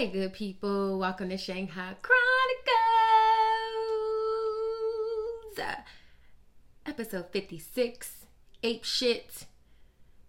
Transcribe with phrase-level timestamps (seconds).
[0.00, 1.94] Hey, good people, welcome to Shanghai
[5.60, 5.76] Chronicles,
[6.86, 8.24] episode 56.
[8.62, 9.44] Ape shit.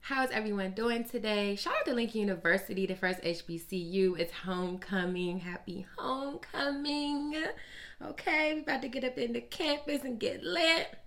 [0.01, 1.55] How's everyone doing today?
[1.55, 4.19] Shout out to Lincoln University, the first HBCU.
[4.19, 5.39] It's homecoming.
[5.39, 7.35] Happy homecoming.
[8.03, 10.97] Okay, we're about to get up into campus and get lit.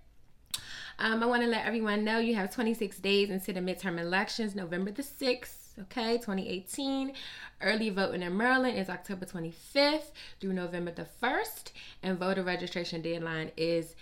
[0.97, 4.55] Um, I want to let everyone know you have 26 days into the midterm elections,
[4.55, 7.13] November the 6th, okay, 2018.
[7.61, 11.71] Early voting in Maryland is October 25th through November the 1st,
[12.03, 13.95] and voter registration deadline is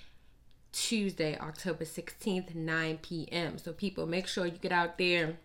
[0.72, 3.58] Tuesday, October 16th, 9 p.m.
[3.58, 5.38] So, people, make sure you get out there.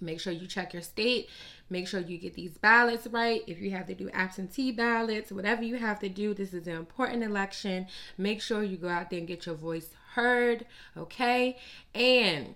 [0.00, 1.28] Make sure you check your state.
[1.68, 3.42] Make sure you get these ballots right.
[3.46, 6.76] If you have to do absentee ballots, whatever you have to do, this is an
[6.76, 7.86] important election.
[8.18, 11.56] Make sure you go out there and get your voice heard, okay?
[11.94, 12.54] And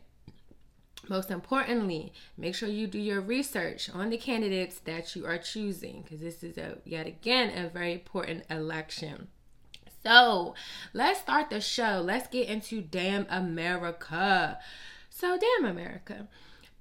[1.08, 6.02] most importantly, make sure you do your research on the candidates that you are choosing
[6.02, 9.28] because this is a yet again a very important election.
[10.02, 10.54] So
[10.92, 12.02] let's start the show.
[12.04, 14.58] Let's get into Damn America.
[15.08, 16.28] So, Damn America.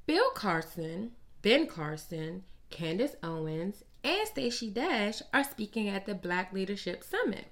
[0.05, 1.11] Bill Carson,
[1.41, 7.45] Ben Carson, Candace Owens, and Stacey Dash are speaking at the Black Leadership Summit.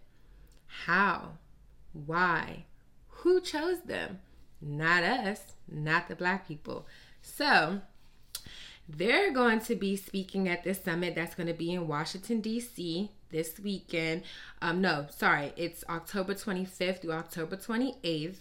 [0.86, 1.38] How?
[1.94, 2.66] Why?
[3.08, 4.20] Who chose them?
[4.62, 6.86] Not us, not the black people.
[7.22, 7.82] So,
[8.88, 13.12] they're going to be speaking at this summit that's going to be in Washington, D.C.
[13.30, 14.24] this weekend.
[14.62, 18.36] Um, no, sorry, it's October 25th through October 28th.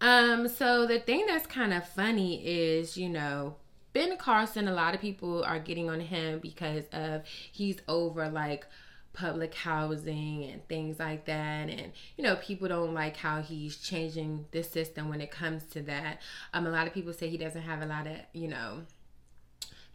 [0.00, 3.56] Um, so the thing that's kind of funny is, you know,
[3.92, 8.66] Ben Carson, a lot of people are getting on him because of he's over like
[9.14, 11.70] public housing and things like that.
[11.70, 15.82] And you know people don't like how he's changing the system when it comes to
[15.82, 16.20] that.
[16.52, 18.82] Um a lot of people say he doesn't have a lot of you know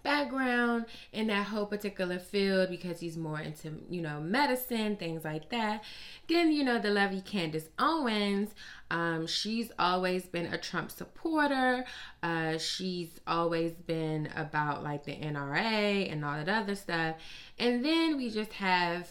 [0.04, 5.50] background in that whole particular field because he's more into you know medicine things like
[5.50, 5.84] that.
[6.28, 8.50] Then you know the lovely candace owens
[8.92, 11.86] um, she's always been a trump supporter.
[12.24, 17.16] Uh, she's always been about like the nra and all that other stuff.
[17.58, 19.08] And then we just have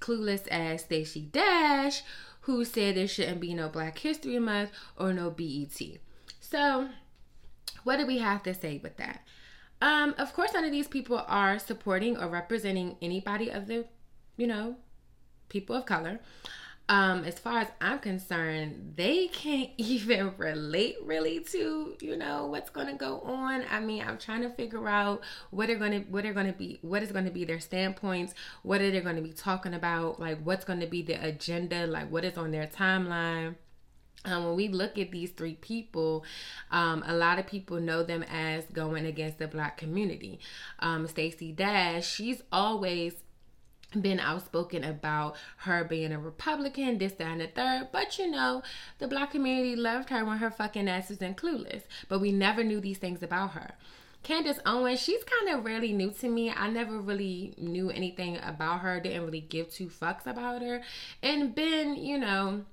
[0.00, 2.02] clueless as Stacey Dash,
[2.42, 5.80] who said there shouldn't be no Black History Month or no BET.
[6.40, 6.88] So,
[7.84, 9.24] what do we have to say with that?
[9.80, 13.86] Um, of course, none of these people are supporting or representing anybody of the,
[14.36, 14.76] you know,
[15.48, 16.20] people of color.
[16.86, 22.68] Um as far as i'm concerned they can't even relate really to you know what's
[22.68, 23.64] going to go on.
[23.70, 26.52] I mean i'm trying to figure out what are going to what are going to
[26.52, 29.72] be what is going to be their standpoints what are they going to be talking
[29.72, 33.54] about like what's going to be the agenda like what is on their timeline
[34.24, 36.24] um, when we look at these three people,
[36.70, 40.40] um, a lot of people know them as going against the black community.
[40.78, 43.14] Um, Stacey Dash, she's always
[44.00, 47.88] been outspoken about her being a Republican, this, that, and the third.
[47.92, 48.62] But you know,
[48.98, 51.82] the black community loved her when her fucking ass was in clueless.
[52.08, 53.72] But we never knew these things about her.
[54.22, 56.50] Candace Owens, she's kind of really new to me.
[56.50, 60.80] I never really knew anything about her, didn't really give two fucks about her.
[61.22, 62.64] And Ben, you know,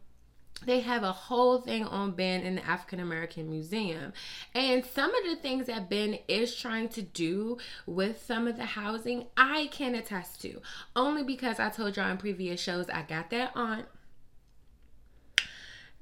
[0.66, 4.14] they have a whole thing on Ben in the African American Museum.
[4.54, 8.66] And some of the things that Ben is trying to do with some of the
[8.66, 10.62] housing, I can attest to.
[10.96, 13.86] Only because I told y'all in previous shows I got that aunt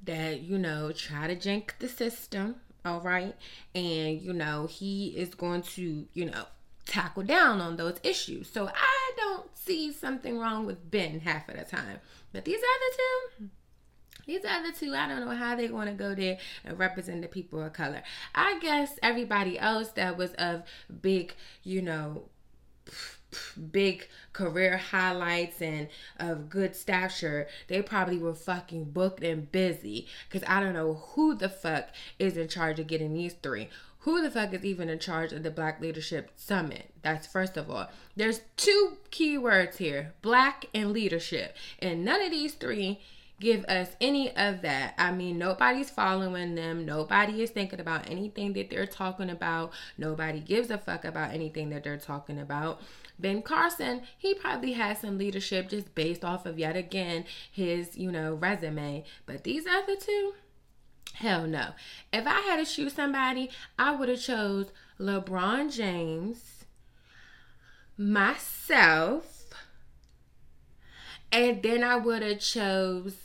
[0.04, 3.34] that, you know, try to jank the system, all right?
[3.74, 6.44] And, you know, he is going to, you know,
[6.86, 8.50] tackle down on those issues.
[8.50, 11.98] So I don't see something wrong with Ben half of the time.
[12.32, 12.96] But these other
[13.38, 13.50] two,
[14.26, 17.28] these other two, I don't know how they want to go there and represent the
[17.28, 18.02] people of color.
[18.34, 20.62] I guess everybody else that was of
[21.00, 22.24] big, you know,
[23.70, 25.88] big career highlights and
[26.18, 30.06] of good stature, they probably were fucking booked and busy.
[30.30, 31.88] Cause I don't know who the fuck
[32.18, 33.68] is in charge of getting these three.
[34.04, 36.90] Who the fuck is even in charge of the Black Leadership Summit?
[37.02, 37.88] That's first of all.
[38.16, 41.54] There's two key words here black and leadership.
[41.78, 43.00] And none of these three
[43.40, 44.94] give us any of that.
[44.98, 46.84] I mean, nobody's following them.
[46.84, 49.72] Nobody is thinking about anything that they're talking about.
[49.96, 52.80] Nobody gives a fuck about anything that they're talking about.
[53.18, 58.12] Ben Carson, he probably has some leadership just based off of yet again his, you
[58.12, 59.04] know, resume.
[59.26, 60.34] But these other two,
[61.14, 61.70] hell no.
[62.12, 66.64] If I had to choose somebody, I would have chose LeBron James,
[67.96, 69.36] myself,
[71.32, 73.16] and then I would have chose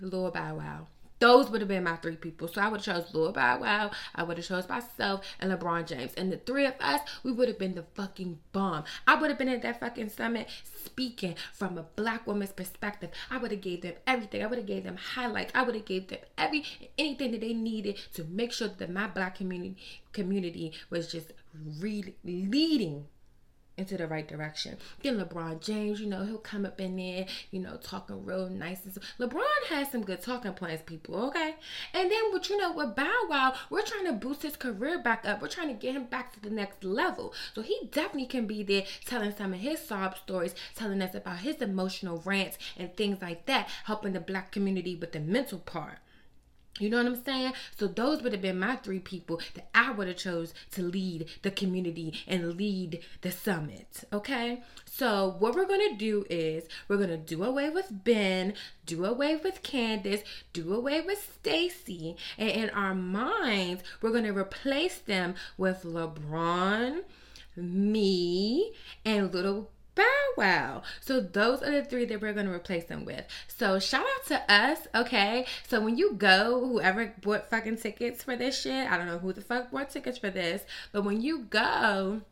[0.00, 0.86] Lil Bow Wow.
[1.20, 2.48] Those would have been my three people.
[2.48, 5.86] So I would have chose Lil Bow Wow, I would have chose myself, and LeBron
[5.86, 6.14] James.
[6.14, 8.84] And the three of us, we would have been the fucking bomb.
[9.06, 13.10] I would have been at that fucking summit speaking from a black woman's perspective.
[13.30, 14.42] I would have gave them everything.
[14.42, 15.52] I would have gave them highlights.
[15.54, 16.64] I would have gave them every
[16.96, 19.76] anything that they needed to make sure that my black community
[20.12, 21.32] community was just
[21.78, 23.06] re- leading
[23.80, 24.76] into the right direction.
[25.02, 28.84] Then LeBron James, you know, he'll come up in there, you know, talking real nice.
[28.84, 31.56] And so LeBron has some good talking points, people, okay?
[31.92, 35.24] And then, what you know, with Bow Wow, we're trying to boost his career back
[35.26, 35.42] up.
[35.42, 37.34] We're trying to get him back to the next level.
[37.54, 41.38] So he definitely can be there telling some of his sob stories, telling us about
[41.38, 45.98] his emotional rants and things like that, helping the black community with the mental part.
[46.78, 47.52] You know what I'm saying?
[47.76, 51.28] So those would have been my three people that I would have chose to lead
[51.42, 54.04] the community and lead the summit.
[54.12, 54.62] Okay?
[54.86, 58.54] So what we're gonna do is we're gonna do away with Ben,
[58.86, 60.22] do away with Candace,
[60.52, 67.02] do away with Stacy, and in our minds, we're gonna replace them with LeBron,
[67.56, 68.72] me,
[69.04, 69.70] and little
[70.00, 70.82] Bow Wow.
[71.00, 73.26] So those are the three that we're gonna replace them with.
[73.48, 75.46] So shout out to us, okay?
[75.68, 79.32] So when you go, whoever bought fucking tickets for this shit, I don't know who
[79.32, 80.62] the fuck bought tickets for this,
[80.92, 82.22] but when you go,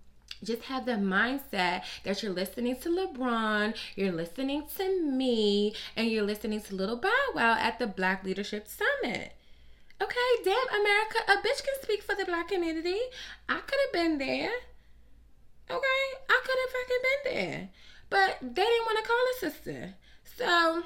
[0.42, 6.22] just have the mindset that you're listening to LeBron, you're listening to me, and you're
[6.22, 9.32] listening to Little Bow Wow at the Black Leadership Summit.
[10.00, 13.00] Okay, damn America, a bitch can speak for the black community.
[13.48, 14.52] I could have been there.
[15.70, 17.68] Okay, I could have fucking been there,
[18.10, 19.94] but they didn't want to call a sister.
[20.36, 20.82] So,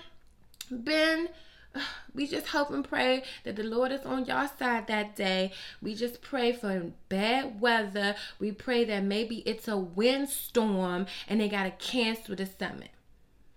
[0.71, 1.29] Ben,
[2.15, 5.53] we just hope and pray that the Lord is on y'all side that day.
[5.81, 8.17] We just pray for bad weather.
[8.39, 12.91] We pray that maybe it's a windstorm and they got to cancel the summit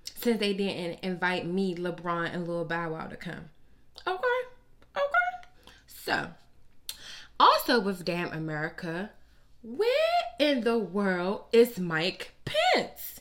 [0.03, 3.49] since they didn't invite me, LeBron, and Lil Bow Wow to come.
[4.07, 4.17] Okay,
[4.95, 5.69] okay.
[5.87, 6.29] So,
[7.39, 9.11] also with Damn America,
[9.65, 9.89] where
[10.37, 13.19] in the world is Mike Pence?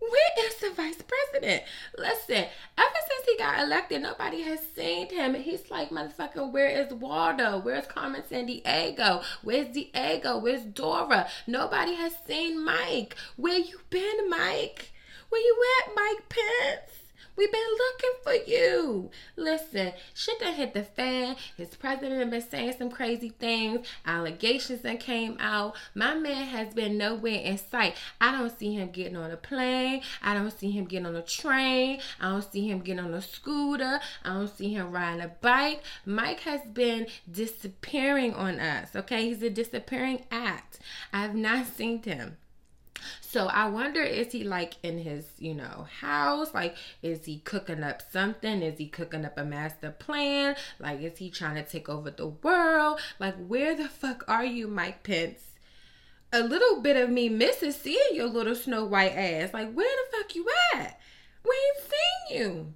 [0.00, 1.62] Where is the vice president?
[1.96, 2.44] Listen,
[2.76, 5.34] ever since he got elected, nobody has seen him.
[5.34, 7.60] He's like, motherfucker, where is Waldo?
[7.60, 9.22] Where's Carmen Sandiego?
[9.42, 10.38] Where's Diego?
[10.38, 11.28] Where's Dora?
[11.46, 13.14] Nobody has seen Mike.
[13.36, 14.92] Where you been, Mike?
[15.28, 17.05] Where you at, Mike Pence?
[17.36, 19.10] We've been looking for you.
[19.36, 21.36] Listen, shit that hit the fan.
[21.56, 23.86] His president been saying some crazy things.
[24.06, 25.76] Allegations that came out.
[25.94, 27.96] My man has been nowhere in sight.
[28.20, 30.00] I don't see him getting on a plane.
[30.22, 32.00] I don't see him getting on a train.
[32.20, 34.00] I don't see him getting on a scooter.
[34.24, 35.82] I don't see him riding a bike.
[36.06, 38.96] Mike has been disappearing on us.
[38.96, 40.78] Okay, he's a disappearing act.
[41.12, 42.38] I have not seen him.
[43.20, 46.54] So I wonder is he like in his, you know, house?
[46.54, 48.62] Like is he cooking up something?
[48.62, 50.56] Is he cooking up a master plan?
[50.78, 53.00] Like is he trying to take over the world?
[53.18, 55.40] Like where the fuck are you, Mike Pence?
[56.32, 59.52] A little bit of me misses seeing your little snow white ass.
[59.52, 60.98] Like where the fuck you at?
[61.44, 62.74] We ain't seen you.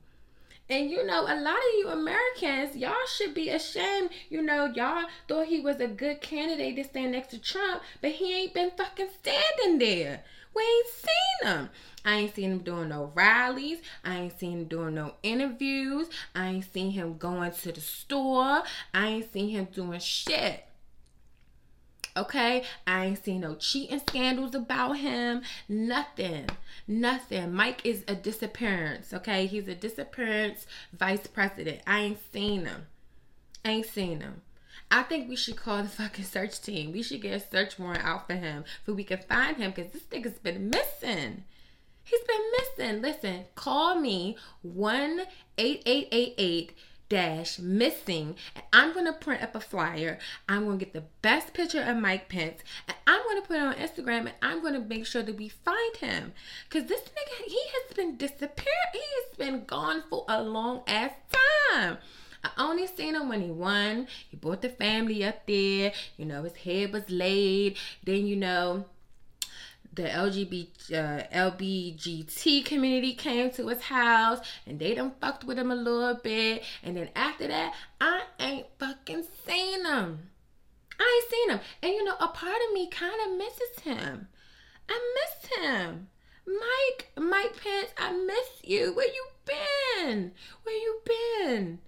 [0.70, 4.10] And you know, a lot of you Americans, y'all should be ashamed.
[4.28, 8.12] You know, y'all thought he was a good candidate to stand next to Trump, but
[8.12, 10.22] he ain't been fucking standing there.
[10.54, 11.70] We ain't seen him.
[12.04, 13.78] I ain't seen him doing no rallies.
[14.04, 16.08] I ain't seen him doing no interviews.
[16.36, 18.62] I ain't seen him going to the store.
[18.94, 20.64] I ain't seen him doing shit.
[22.16, 25.42] Okay, I ain't seen no cheating scandals about him.
[25.68, 26.46] Nothing.
[26.88, 27.52] Nothing.
[27.52, 29.12] Mike is a disappearance.
[29.14, 31.80] Okay, he's a disappearance vice president.
[31.86, 32.86] I ain't seen him.
[33.64, 34.42] I ain't seen him.
[34.90, 36.90] I think we should call the fucking search team.
[36.92, 39.92] We should get a search warrant out for him so we can find him because
[39.92, 41.44] this nigga's been missing.
[42.02, 43.02] He's been missing.
[43.02, 45.20] Listen, call me 1
[45.58, 46.72] 8888
[47.10, 51.04] dash missing and i'm going to print up a flyer i'm going to get the
[51.20, 54.62] best picture of mike pence and i'm going to put it on instagram and i'm
[54.62, 56.32] going to make sure that we find him
[56.68, 61.10] because this nigga he has been disappeared he has been gone for a long ass
[61.74, 61.98] time
[62.42, 64.08] I only seen him when he won.
[64.30, 65.92] He brought the family up there.
[66.16, 67.76] You know, his head was laid.
[68.02, 68.86] Then, you know,
[69.92, 75.70] the LGBT uh, LBGT community came to his house and they done fucked with him
[75.70, 76.62] a little bit.
[76.82, 80.30] And then after that, I ain't fucking seen him.
[80.98, 81.60] I ain't seen him.
[81.82, 84.28] And you know, a part of me kind of misses him.
[84.88, 86.08] I miss him.
[86.46, 88.92] Mike, Mike Pence, I miss you.
[88.94, 90.32] Where you been?
[90.62, 91.78] Where you been?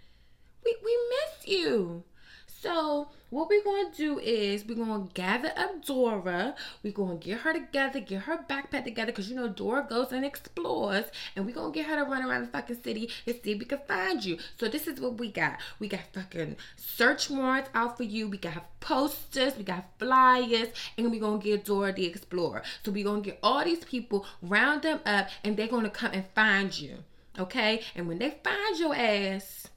[0.65, 2.05] We we miss you.
[2.47, 6.55] So what we're gonna do is we're gonna gather up Dora.
[6.83, 10.23] We're gonna get her together, get her backpack together, because you know Dora goes and
[10.23, 13.59] explores, and we're gonna get her to run around the fucking city and see if
[13.59, 14.37] we can find you.
[14.61, 15.59] So this is what we got.
[15.79, 18.29] We got fucking search warrants out for you.
[18.29, 22.63] We got posters, we got flyers, and we're gonna get Dora the Explorer.
[22.85, 26.27] So we're gonna get all these people, round them up, and they're gonna come and
[26.35, 26.99] find you.
[27.39, 27.81] Okay?
[27.95, 29.69] And when they find your ass,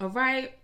[0.00, 0.54] all right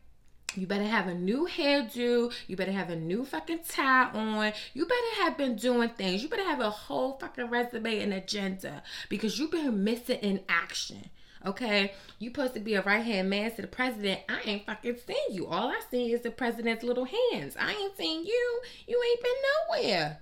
[0.55, 2.33] you better have a new hairdo.
[2.47, 4.53] You better have a new fucking tie on.
[4.75, 6.23] You better have been doing things.
[6.23, 11.11] You better have a whole fucking resume and agenda because you've been missing in action.
[11.45, 14.21] Okay, you supposed to be a right hand man to the president.
[14.29, 15.47] I ain't fucking seen you.
[15.49, 17.57] All I see is the president's little hands.
[17.59, 18.61] I ain't seen you.
[18.87, 20.19] You ain't been nowhere.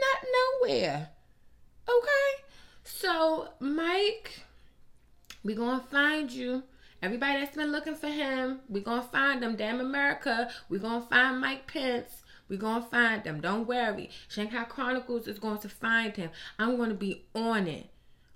[0.00, 0.28] Not
[0.62, 1.10] nowhere.
[1.88, 2.42] Okay,
[2.82, 4.40] so Mike,
[5.44, 6.64] we gonna find you.
[7.00, 9.56] Everybody that's been looking for him, we gonna find them.
[9.56, 12.22] Damn America, we gonna find Mike Pence.
[12.48, 13.40] we gonna find them.
[13.40, 14.10] Don't worry.
[14.28, 16.30] Shanghai Chronicles is going to find him.
[16.58, 17.90] I'm gonna be on it.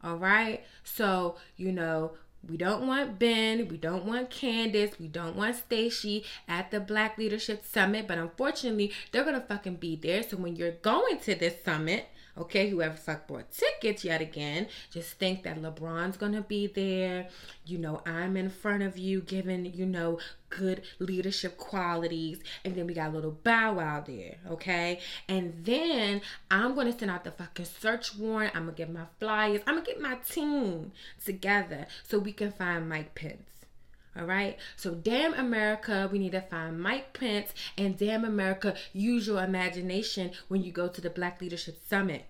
[0.04, 0.62] All right.
[0.84, 2.12] So, you know,
[2.48, 7.16] we don't want Ben, we don't want Candace, we don't want Stacy at the Black
[7.16, 10.22] Leadership Summit, but unfortunately, they're gonna fucking be there.
[10.22, 15.18] So when you're going to this summit, Okay, whoever fuck bought tickets yet again, just
[15.18, 17.28] think that LeBron's gonna be there.
[17.66, 22.40] You know, I'm in front of you giving, you know, good leadership qualities.
[22.64, 25.00] And then we got a little bow wow there, okay?
[25.28, 28.56] And then I'm gonna send out the fucking search warrant.
[28.56, 29.60] I'm gonna get my flyers.
[29.66, 33.51] I'm gonna get my team together so we can find Mike Pence.
[34.16, 34.58] All right.
[34.76, 37.54] So, damn America, we need to find Mike Pence.
[37.78, 42.26] And damn America, use your imagination when you go to the Black Leadership Summit.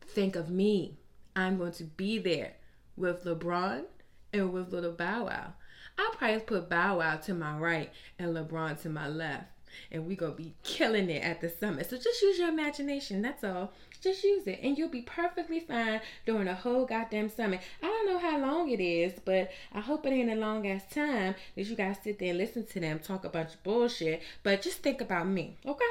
[0.00, 0.98] Think of me.
[1.36, 2.54] I'm going to be there
[2.96, 3.84] with LeBron
[4.32, 5.52] and with little Bow Wow.
[5.98, 9.44] I'll probably put Bow Wow to my right and LeBron to my left.
[9.92, 11.90] And we're going to be killing it at the summit.
[11.90, 13.20] So, just use your imagination.
[13.20, 13.72] That's all.
[14.00, 17.60] Just use it and you'll be perfectly fine during the whole goddamn summit.
[17.82, 20.84] I don't know how long it is, but I hope it ain't a long ass
[20.92, 24.22] time that you guys sit there and listen to them talk a bunch of bullshit.
[24.42, 25.84] But just think about me, okay?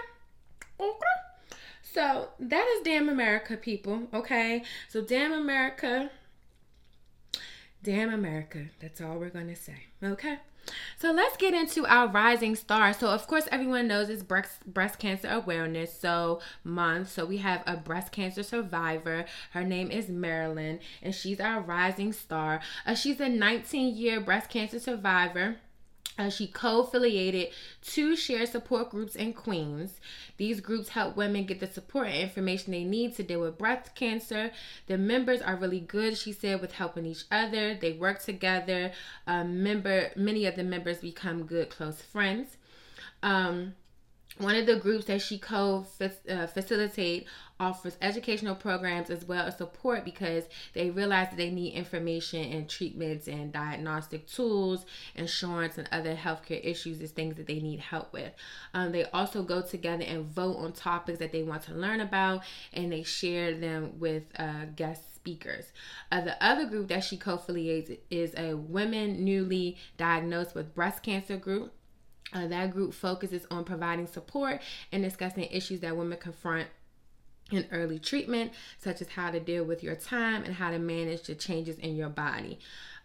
[0.80, 1.18] Okay.
[1.82, 4.04] So that is Damn America, people.
[4.14, 4.64] Okay.
[4.90, 6.12] So Damn America.
[7.84, 8.66] Damn America.
[8.80, 9.86] That's all we're gonna say.
[10.04, 10.40] Okay.
[10.98, 12.94] So let's get into our rising star.
[12.94, 17.10] So of course everyone knows it's breast breast cancer awareness so month.
[17.10, 19.26] So we have a breast cancer survivor.
[19.52, 22.62] Her name is Marilyn and she's our rising star.
[22.86, 25.58] Uh, she's a 19 year breast cancer survivor.
[26.18, 27.50] Uh, she co-affiliated
[27.82, 30.00] two shared support groups in Queens.
[30.38, 33.94] These groups help women get the support and information they need to deal with breast
[33.96, 34.52] cancer.
[34.88, 37.76] The members are really good, she said, with helping each other.
[37.76, 38.92] They work together.
[39.28, 42.58] Um, member, many of the members become good close friends.
[43.22, 43.76] Um,
[44.40, 47.30] one of the groups that she co-facilitate uh,
[47.60, 52.70] offers educational programs as well as support because they realize that they need information and
[52.70, 58.14] treatments and diagnostic tools, insurance, and other healthcare issues is things that they need help
[58.14, 58.32] with.
[58.74, 62.44] Um, they also go together and vote on topics that they want to learn about
[62.74, 65.72] and they share them with uh, guest speakers.
[66.12, 71.38] Uh, the other group that she co-affiliates is a women newly diagnosed with breast cancer
[71.38, 71.74] group.
[72.34, 76.68] Uh, that group focuses on providing support and discussing issues that women confront
[77.52, 81.24] in early treatment, such as how to deal with your time and how to manage
[81.24, 82.60] the changes in your body.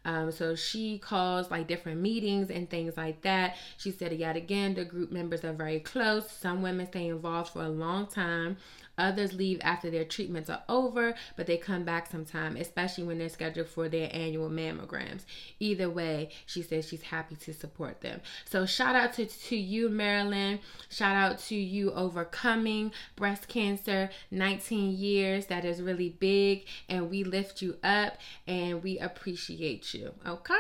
[0.05, 3.57] Um, so she calls like different meetings and things like that.
[3.79, 6.29] She said yet again, the group members are very close.
[6.31, 8.57] Some women stay involved for a long time.
[8.99, 13.29] Others leave after their treatments are over, but they come back sometime, especially when they're
[13.29, 15.23] scheduled for their annual mammograms.
[15.59, 18.21] Either way, she says she's happy to support them.
[18.45, 20.61] So shout out to, to you, Marilyn.
[20.91, 25.47] Shout out to you overcoming breast cancer, 19 years.
[25.47, 30.13] That is really big, and we lift you up and we appreciate you.
[30.27, 30.55] Okay?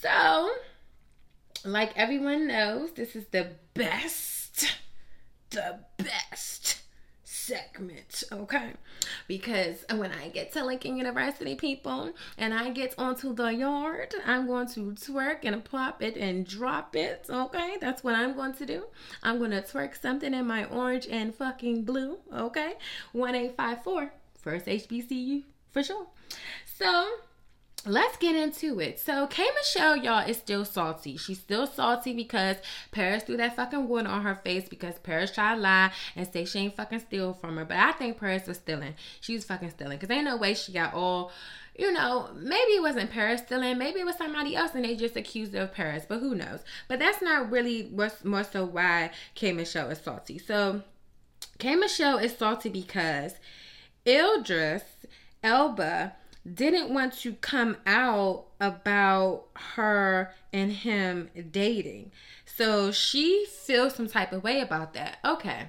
[0.00, 0.50] So,
[1.64, 4.66] like everyone knows, this is the best,
[5.50, 6.83] the best
[7.46, 8.72] segment, okay?
[9.28, 14.46] Because when I get to Lincoln University, people, and I get onto the yard, I'm
[14.46, 17.76] going to twerk and plop it and drop it, okay?
[17.80, 18.84] That's what I'm going to do.
[19.22, 22.74] I'm going to twerk something in my orange and fucking blue, okay?
[23.12, 26.06] 1854, first HBCU for sure.
[26.64, 27.08] So,
[27.86, 28.98] let's get into it.
[28.98, 31.16] So K Michelle, y'all, is still salty.
[31.16, 32.56] She's still salty because
[32.92, 36.44] Paris threw that fucking water on her face because Paris tried to lie and say
[36.44, 37.64] she ain't fucking steal from her.
[37.64, 38.94] But I think Paris was stealing.
[39.20, 39.98] She was fucking stealing.
[39.98, 41.30] Cause ain't no way she got all
[41.76, 45.16] you know, maybe it wasn't Paris stealing, maybe it was somebody else and they just
[45.16, 46.60] accused her of Paris, but who knows?
[46.86, 50.38] But that's not really what's more so why K Michelle is salty.
[50.38, 50.82] So
[51.58, 53.34] K Michelle is salty because
[54.06, 54.84] Idris
[55.42, 56.14] Elba
[56.52, 62.12] didn't want to come out about her and him dating.
[62.44, 65.18] So she feels some type of way about that.
[65.24, 65.68] Okay.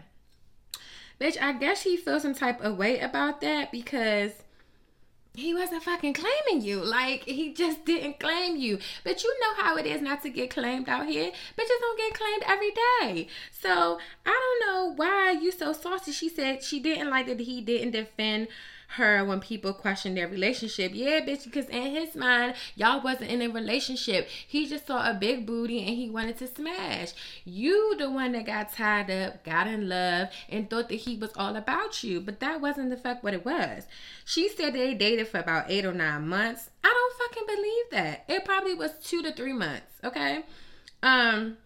[1.19, 4.31] Bitch, I guess she feels some type of way about that because
[5.33, 6.83] he wasn't fucking claiming you.
[6.83, 8.79] Like he just didn't claim you.
[9.03, 11.31] But you know how it is not to get claimed out here.
[11.57, 13.27] Bitches don't get claimed every day.
[13.51, 16.11] So I don't know why you so saucy.
[16.11, 18.47] She said she didn't like that he didn't defend
[18.89, 20.91] her when people question their relationship.
[20.93, 24.27] Yeah, bitch, because in his mind, y'all wasn't in a relationship.
[24.47, 27.13] He just saw a big booty and he wanted to smash.
[27.43, 31.31] You, the one that got tied up, got in love, and thought that he was
[31.35, 32.21] all about you.
[32.21, 33.85] But that wasn't the fuck what it was.
[34.23, 36.69] She said they dated for about eight or nine months.
[36.83, 38.25] I don't fucking believe that.
[38.27, 40.43] It probably was two to three months, okay?
[41.03, 41.57] Um,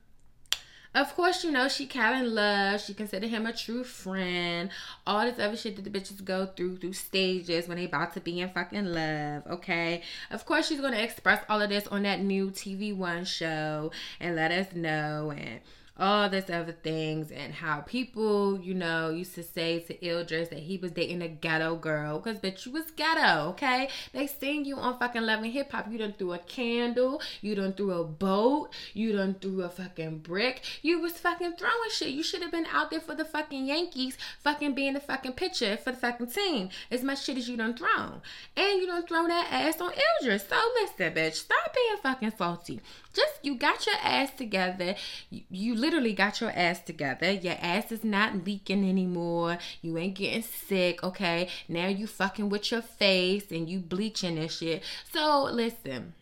[0.95, 2.81] of course, you know, she Calvin love.
[2.81, 4.69] She considered him a true friend.
[5.05, 8.19] All this other shit that the bitches go through through stages when they about to
[8.19, 9.43] be in fucking love.
[9.47, 10.01] Okay.
[10.31, 14.35] Of course, she's gonna express all of this on that new TV One show and
[14.35, 15.59] let us know and
[15.99, 20.59] all this other things and how people, you know, used to say to Idris that
[20.59, 23.89] he was dating a ghetto girl because bitch you was ghetto, okay?
[24.13, 25.91] They seen you on fucking Love and Hip Hop.
[25.91, 30.19] You done threw a candle, you done threw a boat, you done threw a fucking
[30.19, 30.61] brick.
[30.81, 32.09] You was fucking throwing shit.
[32.09, 35.77] You should have been out there for the fucking Yankees, fucking being the fucking pitcher
[35.77, 36.69] for the fucking team.
[36.89, 38.21] As much shit as you done thrown.
[38.55, 40.47] And you done throw that ass on Idris.
[40.47, 42.81] So listen, bitch, stop being fucking salty.
[43.13, 44.95] Just you got your ass together.
[45.29, 47.31] You, you literally got your ass together.
[47.31, 49.57] Your ass is not leaking anymore.
[49.81, 51.49] You ain't getting sick, okay?
[51.67, 54.83] Now you fucking with your face and you bleaching and shit.
[55.11, 56.13] So listen.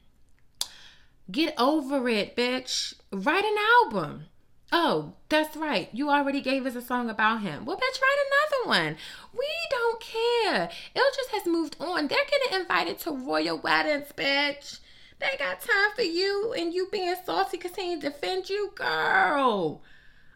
[1.30, 2.93] Get over it, bitch.
[3.12, 4.27] Write an album.
[4.71, 5.89] Oh, that's right.
[5.91, 7.65] You already gave us a song about him.
[7.65, 8.97] Well, bitch, write another one.
[9.38, 10.69] We don't care.
[10.95, 12.08] Idris has moved on.
[12.08, 14.80] They're getting invited to royal weddings, bitch.
[15.19, 19.82] They got time for you and you being saucy because he ain't defend you, girl.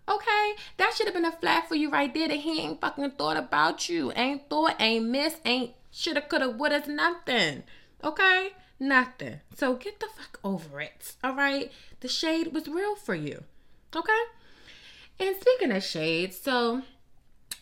[0.10, 3.12] Okay, that should have been a flag for you right there that he ain't fucking
[3.12, 4.12] thought about you.
[4.16, 7.64] Ain't thought, ain't missed, ain't shoulda, coulda, woulda, nothing.
[8.04, 9.40] Okay, nothing.
[9.56, 11.16] So get the fuck over it.
[11.24, 13.44] All right, the shade was real for you.
[13.96, 14.22] Okay.
[15.20, 16.82] And speaking of shade, so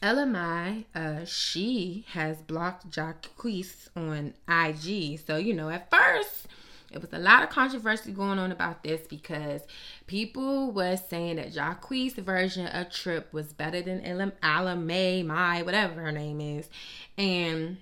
[0.01, 5.19] Ella Mai, uh, she has blocked Jacquees on IG.
[5.19, 6.47] So you know, at first
[6.91, 9.61] it was a lot of controversy going on about this because
[10.07, 14.01] people was saying that Jacquees' version of Trip was better than
[14.41, 16.69] Ella May, My, whatever her name is.
[17.17, 17.77] And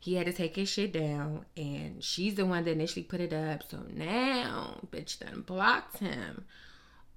[0.00, 1.44] he had to take his shit down.
[1.56, 3.62] And she's the one that initially put it up.
[3.68, 6.44] So now, bitch done blocked him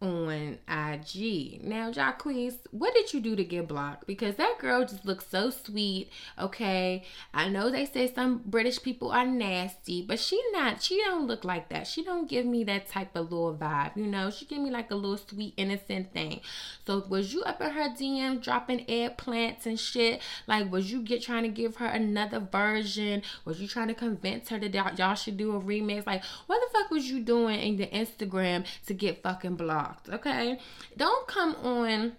[0.02, 1.62] on IG.
[1.64, 4.08] Now, Jacquees, what did you do to get blocked?
[4.08, 6.10] Because that girl just looks so sweet.
[6.40, 10.82] Okay, I know they say some British people are nasty, but she not.
[10.82, 11.88] She don't look like that.
[11.88, 13.98] She don't give me that type of little vibe.
[13.98, 16.42] You know, she give me like a little sweet innocent thing.
[16.86, 20.22] So was you up in her DM dropping eggplants and shit?
[20.48, 23.22] Like, was you get trying to give her another version?
[23.44, 26.08] Was you trying to convince her that y'all should do a remix?
[26.08, 29.89] Like, what the fuck was you doing in the Instagram to get fucking blocked?
[30.10, 30.60] Okay,
[30.98, 32.14] don't come on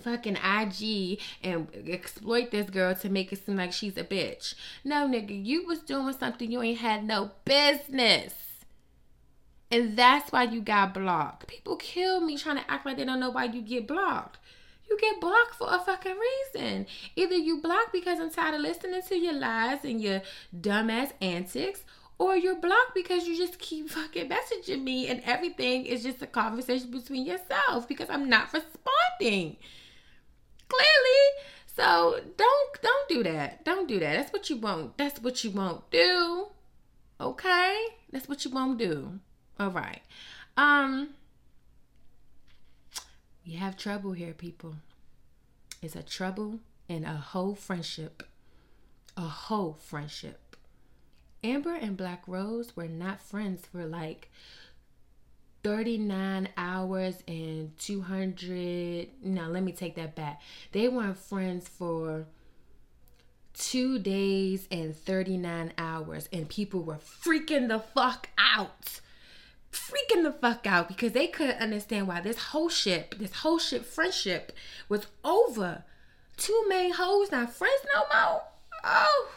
[0.00, 4.54] fucking IG and exploit this girl to make it seem like she's a bitch.
[4.84, 8.34] No, nigga, you was doing something you ain't had no business.
[9.70, 11.46] And that's why you got blocked.
[11.46, 14.38] People kill me trying to act like they don't know why you get blocked.
[14.88, 16.16] You get blocked for a fucking
[16.54, 16.86] reason.
[17.14, 20.22] Either you block because I'm tired of listening to your lies and your
[20.58, 21.84] dumbass antics,
[22.18, 26.26] or you're blocked because you just keep fucking messaging me and everything is just a
[26.26, 29.56] conversation between yourself because I'm not responding.
[30.68, 31.24] Clearly.
[31.76, 33.64] So don't don't do that.
[33.64, 34.16] Don't do that.
[34.16, 34.98] That's what you won't.
[34.98, 36.48] That's what you won't do.
[37.20, 37.86] Okay?
[38.10, 39.20] That's what you won't do.
[39.58, 40.00] All right.
[40.56, 41.10] Um
[43.46, 44.74] we have trouble here, people.
[45.80, 48.24] It's a trouble in a whole friendship.
[49.16, 50.47] A whole friendship.
[51.42, 54.30] Amber and Black Rose were not friends for like
[55.64, 59.08] 39 hours and 200.
[59.22, 60.40] No, let me take that back.
[60.72, 62.26] They weren't friends for
[63.54, 69.00] two days and 39 hours, and people were freaking the fuck out
[69.72, 73.84] freaking the fuck out because they couldn't understand why this whole ship, this whole ship
[73.84, 74.52] friendship
[74.88, 75.84] was over.
[76.36, 78.42] Two main hoes not friends no more.
[78.84, 79.30] Oh,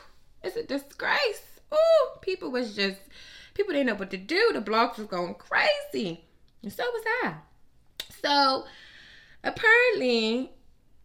[0.43, 1.41] it's a disgrace.
[1.71, 2.99] Oh, people was just
[3.53, 4.51] people didn't know what to do.
[4.53, 6.25] The blogs was going crazy.
[6.63, 7.35] And so was I.
[8.21, 8.65] So
[9.43, 10.51] apparently,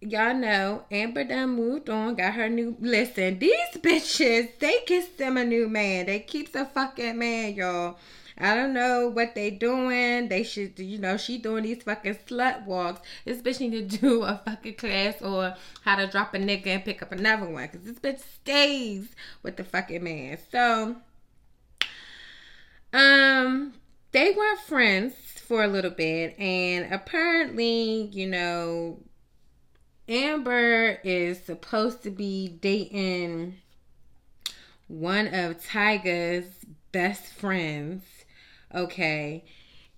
[0.00, 5.36] y'all know Amber done moved on, got her new listen, these bitches, they kissed them
[5.36, 6.06] a new man.
[6.06, 7.98] They keeps a fucking man, y'all.
[8.38, 10.28] I don't know what they doing.
[10.28, 13.00] They should, you know, she doing these fucking slut walks.
[13.24, 16.84] This bitch need to do a fucking class or how to drop a nigga and
[16.84, 17.66] pick up another one.
[17.68, 19.08] Cause this bitch stays
[19.42, 20.38] with the fucking man.
[20.52, 20.96] So,
[22.92, 23.72] um,
[24.12, 25.14] they were friends
[25.46, 28.98] for a little bit, and apparently, you know,
[30.08, 33.56] Amber is supposed to be dating
[34.88, 36.46] one of Tyga's
[36.92, 38.02] best friends
[38.76, 39.44] okay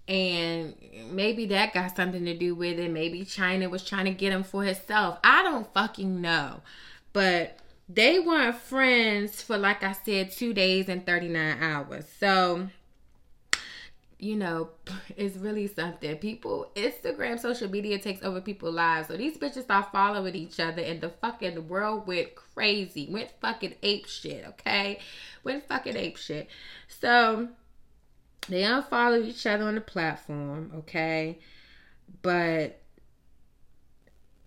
[0.07, 0.75] and
[1.11, 4.43] maybe that got something to do with it maybe Chyna was trying to get him
[4.43, 6.61] for herself i don't fucking know
[7.13, 12.69] but they weren't friends for like i said two days and 39 hours so
[14.19, 14.71] you know,
[15.17, 16.17] it's really something.
[16.17, 19.09] People, Instagram, social media takes over people's lives.
[19.09, 23.75] So these bitches start following each other, and the fucking world went crazy, went fucking
[23.83, 24.99] ape shit, okay?
[25.45, 26.49] Went fucking ape shit.
[26.89, 27.49] So
[28.49, 31.39] they unfollow each other on the platform, okay?
[32.23, 32.81] But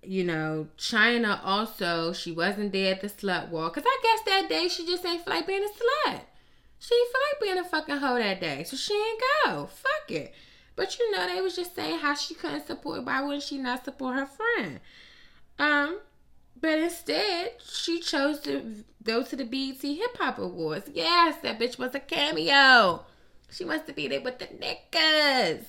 [0.04, 3.76] you know, Chyna also, she wasn't there at the slut walk.
[3.76, 6.22] Cause I guess that day she just ain't feel like being a slut.
[6.80, 8.64] She ain't feel like being a fucking hoe that day.
[8.64, 9.68] So she ain't go.
[9.68, 10.34] Fuck it.
[10.76, 13.86] But you know, they was just saying how she couldn't support why wouldn't she not
[13.86, 14.80] support her friend?
[15.60, 16.00] Um,
[16.60, 20.90] but instead, she chose to go to the BET Hip Hop Awards.
[20.94, 23.06] Yes, that bitch was a cameo.
[23.52, 25.66] She wants to be there with the niggas.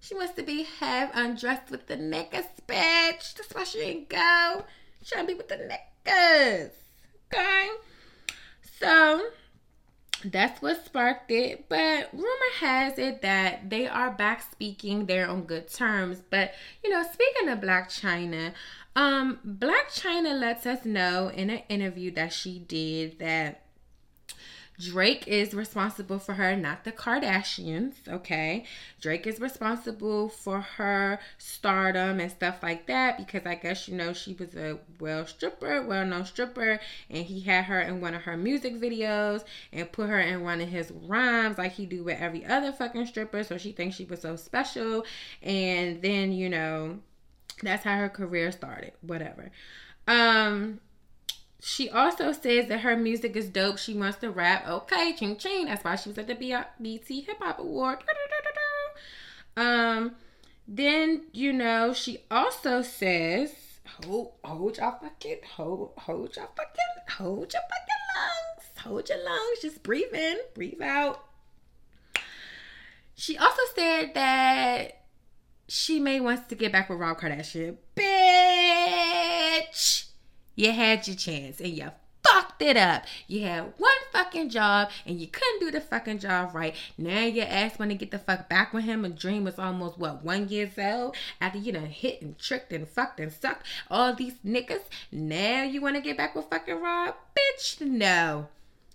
[0.00, 3.34] She wants to be half undressed with the niggas, bitch.
[3.34, 4.64] That's why she ain't go.
[5.02, 5.56] She to be with the
[6.06, 6.70] niggas.
[7.32, 7.68] Okay?
[8.78, 9.30] So
[10.24, 11.68] that's what sparked it.
[11.68, 15.06] But rumor has it that they are back speaking.
[15.06, 16.22] They're on good terms.
[16.30, 18.52] But you know, speaking of Blac Chyna,
[18.96, 23.64] um, Blac Chyna lets us know in an interview that she did that
[24.80, 28.64] Drake is responsible for her, not the Kardashians, okay?
[29.00, 34.12] Drake is responsible for her stardom and stuff like that because I guess you know
[34.14, 38.22] she was a well stripper, well known stripper, and he had her in one of
[38.22, 42.18] her music videos and put her in one of his rhymes like he do with
[42.18, 43.44] every other fucking stripper.
[43.44, 45.04] So she thinks she was so special.
[45.42, 46.98] And then, you know,
[47.62, 48.92] that's how her career started.
[49.02, 49.50] Whatever.
[50.08, 50.80] Um
[51.62, 53.78] she also says that her music is dope.
[53.78, 54.66] She wants to rap.
[54.66, 55.66] Okay, ching ching.
[55.66, 57.98] That's why she was at the BET Hip Hop Award.
[59.56, 60.12] Um,
[60.66, 63.52] then you know she also says,
[64.04, 69.58] hold, hold y'all fucking, hold, hold y'all fucking, hold your fucking lungs, hold your lungs.
[69.60, 71.26] Just breathe in, breathe out.
[73.14, 75.02] She also said that
[75.68, 77.76] she may wants to get back with Rob Kardashian.
[77.94, 79.99] Bitch
[80.60, 81.90] you had your chance and you
[82.22, 83.04] fucked it up.
[83.26, 86.74] You had one fucking job and you couldn't do the fucking job right.
[86.98, 89.04] Now your ass want to get the fuck back with him.
[89.04, 92.86] A Dream was almost what one years old after you done hit and tricked and
[92.86, 94.82] fucked and sucked all these niggas.
[95.10, 97.80] Now you want to get back with fucking Rob, bitch?
[97.80, 98.48] No,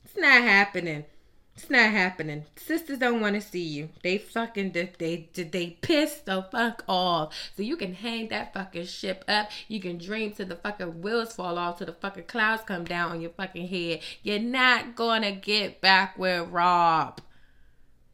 [0.03, 1.05] it's not happening.
[1.55, 2.43] It's not happening.
[2.57, 3.89] Sisters don't want to see you.
[4.03, 7.33] They fucking they they they piss the fuck off.
[7.55, 9.49] So you can hang that fucking ship up.
[9.69, 13.11] You can dream till the fucking wheels fall off, till the fucking clouds come down
[13.11, 14.01] on your fucking head.
[14.21, 17.21] You're not gonna get back with Rob.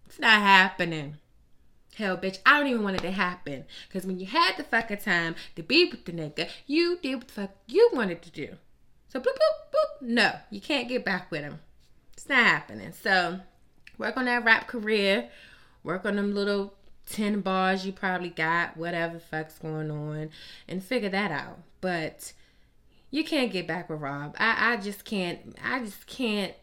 [0.06, 1.18] It's not happening.
[1.96, 3.66] Hell, bitch, I don't even want it to happen.
[3.92, 7.28] Cause when you had the fucking time to be with the nigga, you did what
[7.28, 8.50] the fuck you wanted to do.
[9.10, 10.08] So boop boop boop.
[10.08, 11.60] No, you can't get back with him.
[12.32, 12.94] Not happening.
[12.94, 13.42] So
[13.98, 15.28] work on that rap career.
[15.84, 16.74] Work on them little
[17.10, 20.30] 10 bars you probably got, whatever fuck's going on,
[20.66, 21.60] and figure that out.
[21.82, 22.32] But
[23.10, 24.38] you can't get back with Rob.
[24.40, 26.54] I, I just can't I just can't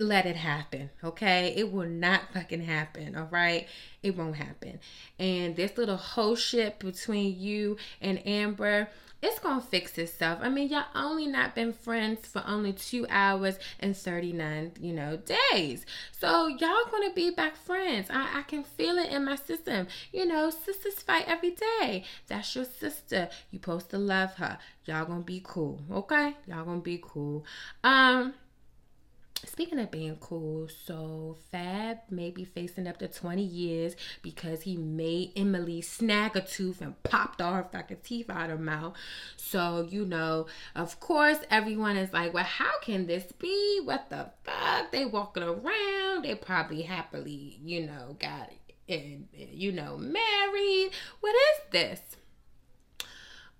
[0.00, 0.90] let it happen.
[1.04, 1.54] Okay.
[1.56, 3.14] It will not fucking happen.
[3.14, 3.68] All right.
[4.02, 4.80] It won't happen.
[5.20, 8.88] And this little whole shit between you and Amber,
[9.22, 10.38] it's gonna fix itself.
[10.42, 15.18] I mean, y'all only not been friends for only two hours and 39, you know,
[15.52, 15.84] days.
[16.12, 18.08] So y'all gonna be back friends.
[18.10, 19.88] I, I can feel it in my system.
[20.12, 22.04] You know, sisters fight every day.
[22.28, 23.28] That's your sister.
[23.50, 24.58] You supposed to love her.
[24.86, 25.80] Y'all gonna be cool.
[25.90, 26.36] Okay?
[26.46, 27.44] Y'all gonna be cool.
[27.84, 28.34] Um
[29.46, 34.76] Speaking of being cool, so Fab may be facing up to 20 years because he
[34.76, 38.94] made Emily snag a tooth and popped all her fucking teeth out of her mouth.
[39.36, 43.80] So, you know, of course, everyone is like, well, how can this be?
[43.84, 44.92] What the fuck?
[44.92, 46.24] They walking around.
[46.24, 48.50] They probably happily, you know, got,
[48.88, 50.90] and, you know, married.
[51.20, 52.00] What is this?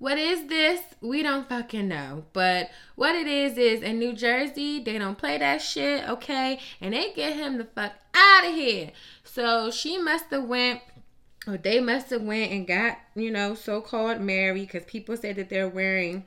[0.00, 0.80] What is this?
[1.02, 2.24] We don't fucking know.
[2.32, 6.58] But what it is is in New Jersey, they don't play that shit, okay?
[6.80, 8.92] And they get him the fuck out of here.
[9.24, 10.80] So she must have went
[11.46, 15.50] or they must have went and got, you know, so-called married because people say that
[15.50, 16.24] they're wearing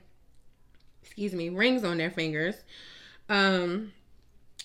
[1.02, 2.54] excuse me, rings on their fingers.
[3.28, 3.92] Um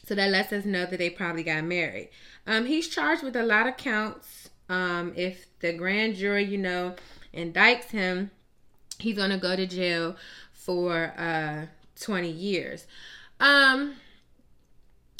[0.05, 2.09] so that lets us know that they probably got married.
[2.45, 4.51] Um he's charged with a lot of counts.
[4.69, 6.95] Um if the grand jury, you know,
[7.33, 8.29] indicts him,
[8.99, 10.15] he's gonna go to jail
[10.51, 12.85] for uh 20 years
[13.39, 13.95] um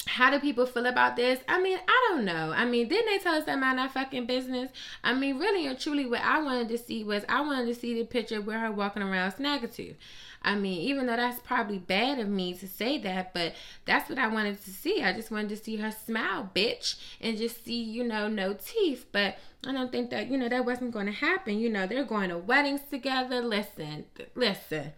[0.10, 1.40] how do people feel about this?
[1.48, 2.52] I mean, I don't know.
[2.56, 4.72] I mean, didn't they tell us that mind our fucking business?
[5.04, 7.94] I mean, really and truly, what I wanted to see was I wanted to see
[7.94, 9.96] the picture where her walking around Snaggletooth.
[10.42, 13.54] I mean, even though that's probably bad of me to say that, but
[13.86, 15.04] that's what I wanted to see.
[15.04, 19.06] I just wanted to see her smile, bitch, and just see, you know, no teeth.
[19.12, 21.60] But I don't think that, you know, that wasn't going to happen.
[21.60, 23.42] You know, they're going to weddings together.
[23.42, 24.94] Listen, listen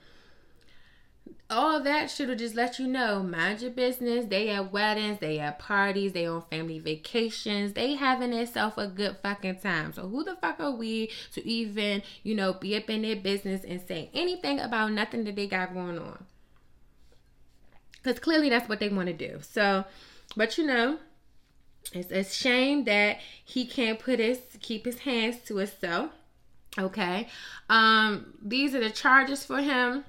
[1.51, 4.25] all that should have just let you know mind your business.
[4.25, 7.73] They at weddings they at parties they on family vacations.
[7.73, 9.93] They having themselves a good fucking time.
[9.93, 13.63] So who the fuck are we to even you know be up in their business
[13.63, 16.25] and say anything about nothing that they got going on?
[18.01, 19.39] Because clearly that's what they want to do.
[19.41, 19.83] So
[20.37, 20.97] but you know
[21.93, 26.11] it's a shame that he can't put his keep his hands to himself
[26.79, 27.27] okay?
[27.69, 30.05] Um these are the charges for him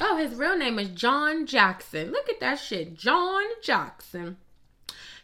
[0.00, 2.10] Oh, his real name is John Jackson.
[2.10, 2.94] Look at that shit.
[2.94, 4.38] John Jackson.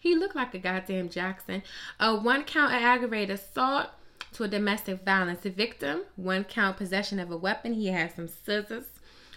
[0.01, 1.63] He looked like a goddamn Jackson.
[1.99, 3.89] Uh, one count of aggravated assault
[4.33, 6.03] to a domestic violence victim.
[6.17, 7.75] One count possession of a weapon.
[7.75, 8.87] He had some scissors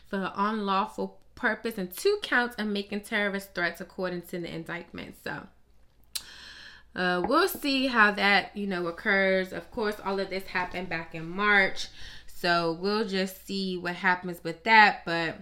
[0.08, 1.78] for unlawful purpose.
[1.78, 5.16] And two counts of making terrorist threats according to the indictment.
[5.24, 5.48] So.
[6.96, 9.52] Uh, we'll see how that you know occurs.
[9.52, 11.88] Of course, all of this happened back in March.
[12.44, 15.06] So we'll just see what happens with that.
[15.06, 15.38] But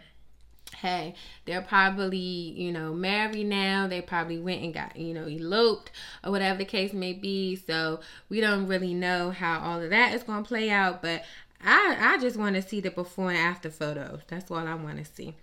[0.78, 3.88] hey, they're probably, you know, married now.
[3.88, 5.90] They probably went and got, you know, eloped
[6.24, 7.56] or whatever the case may be.
[7.56, 11.02] So we don't really know how all of that is going to play out.
[11.02, 11.24] But
[11.66, 14.22] I, I just want to see the before and after photos.
[14.28, 15.34] That's all I want to see.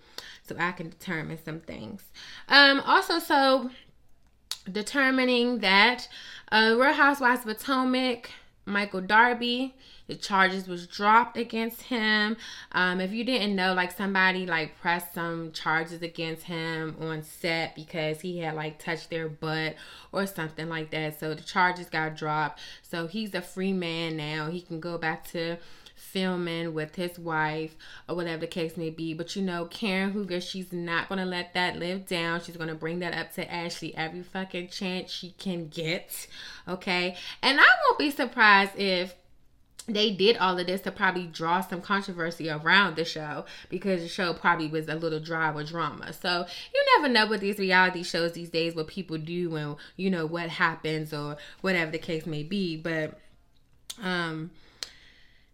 [0.45, 2.05] So I can determine some things.
[2.49, 3.71] Um, also, so
[4.71, 6.07] determining that
[6.53, 8.31] uh, Real Housewives of Potomac,
[8.65, 9.75] Michael Darby,
[10.09, 12.37] the charges was dropped against him.
[12.73, 17.77] Um, if you didn't know, like somebody like pressed some charges against him on set
[17.77, 19.77] because he had like touched their butt
[20.11, 21.21] or something like that.
[21.21, 22.61] So the charges got dropped.
[22.83, 24.51] So he's a free man now.
[24.51, 25.59] He can go back to
[25.95, 27.77] filming with his wife
[28.09, 29.13] or whatever the case may be.
[29.13, 32.41] But you know, Karen Huger, she's not gonna let that live down.
[32.41, 36.27] She's gonna bring that up to Ashley every fucking chance she can get.
[36.67, 37.17] Okay.
[37.43, 39.15] And I won't be surprised if
[39.89, 44.09] they did all of this to probably draw some controversy around the show because the
[44.09, 46.13] show probably was a little dry with drama.
[46.13, 50.11] So you never know what these reality shows these days, what people do and you
[50.11, 52.77] know what happens or whatever the case may be.
[52.77, 53.19] But
[54.03, 54.51] um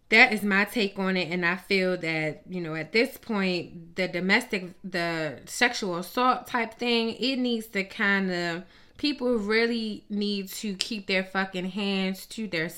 [0.09, 3.95] that is my take on it and i feel that you know at this point
[3.95, 8.63] the domestic the sexual assault type thing it needs to kind of
[8.97, 12.69] people really need to keep their fucking hands to their.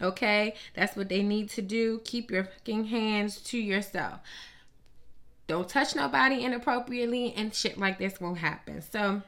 [0.00, 0.54] Okay?
[0.74, 2.00] That's what they need to do.
[2.04, 4.20] Keep your fucking hands to yourself.
[5.46, 8.82] Don't touch nobody inappropriately and shit like this won't happen.
[8.82, 9.22] So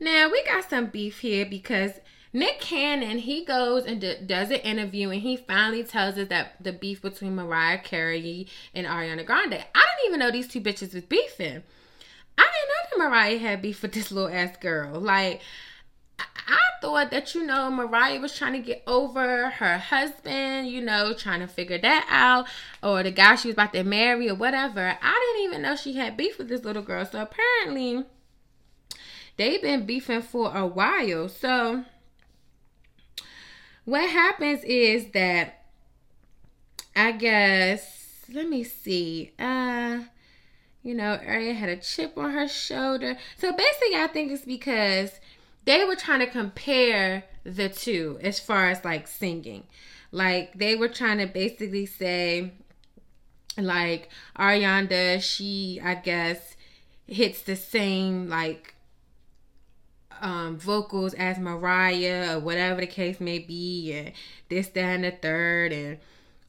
[0.00, 1.92] now we got some beef here because
[2.32, 6.56] Nick Cannon, he goes and d- does an interview and he finally tells us that
[6.60, 9.54] the beef between Mariah Carey and Ariana Grande.
[9.54, 11.62] I didn't even know these two bitches was beefing.
[12.36, 14.98] I didn't know that Mariah had beef with this little ass girl.
[14.98, 15.42] Like,
[16.18, 21.14] I thought that, you know, Mariah was trying to get over her husband, you know,
[21.14, 22.46] trying to figure that out,
[22.82, 24.98] or the guy she was about to marry, or whatever.
[25.00, 27.06] I didn't even know she had beef with this little girl.
[27.06, 28.04] So apparently,
[29.38, 31.30] they've been beefing for a while.
[31.30, 31.86] So
[33.86, 35.64] what happens is that
[36.94, 39.32] I guess let me see.
[39.38, 40.00] Uh
[40.82, 43.16] you know, Aria had a chip on her shoulder.
[43.38, 45.18] So basically I think it's because
[45.64, 49.64] they were trying to compare the two as far as like singing.
[50.10, 52.52] Like they were trying to basically say
[53.56, 56.56] like Ariana, she I guess
[57.06, 58.74] hits the same like
[60.20, 64.12] um, vocals as Mariah or whatever the case may be, and
[64.48, 65.98] this, that, and the third, and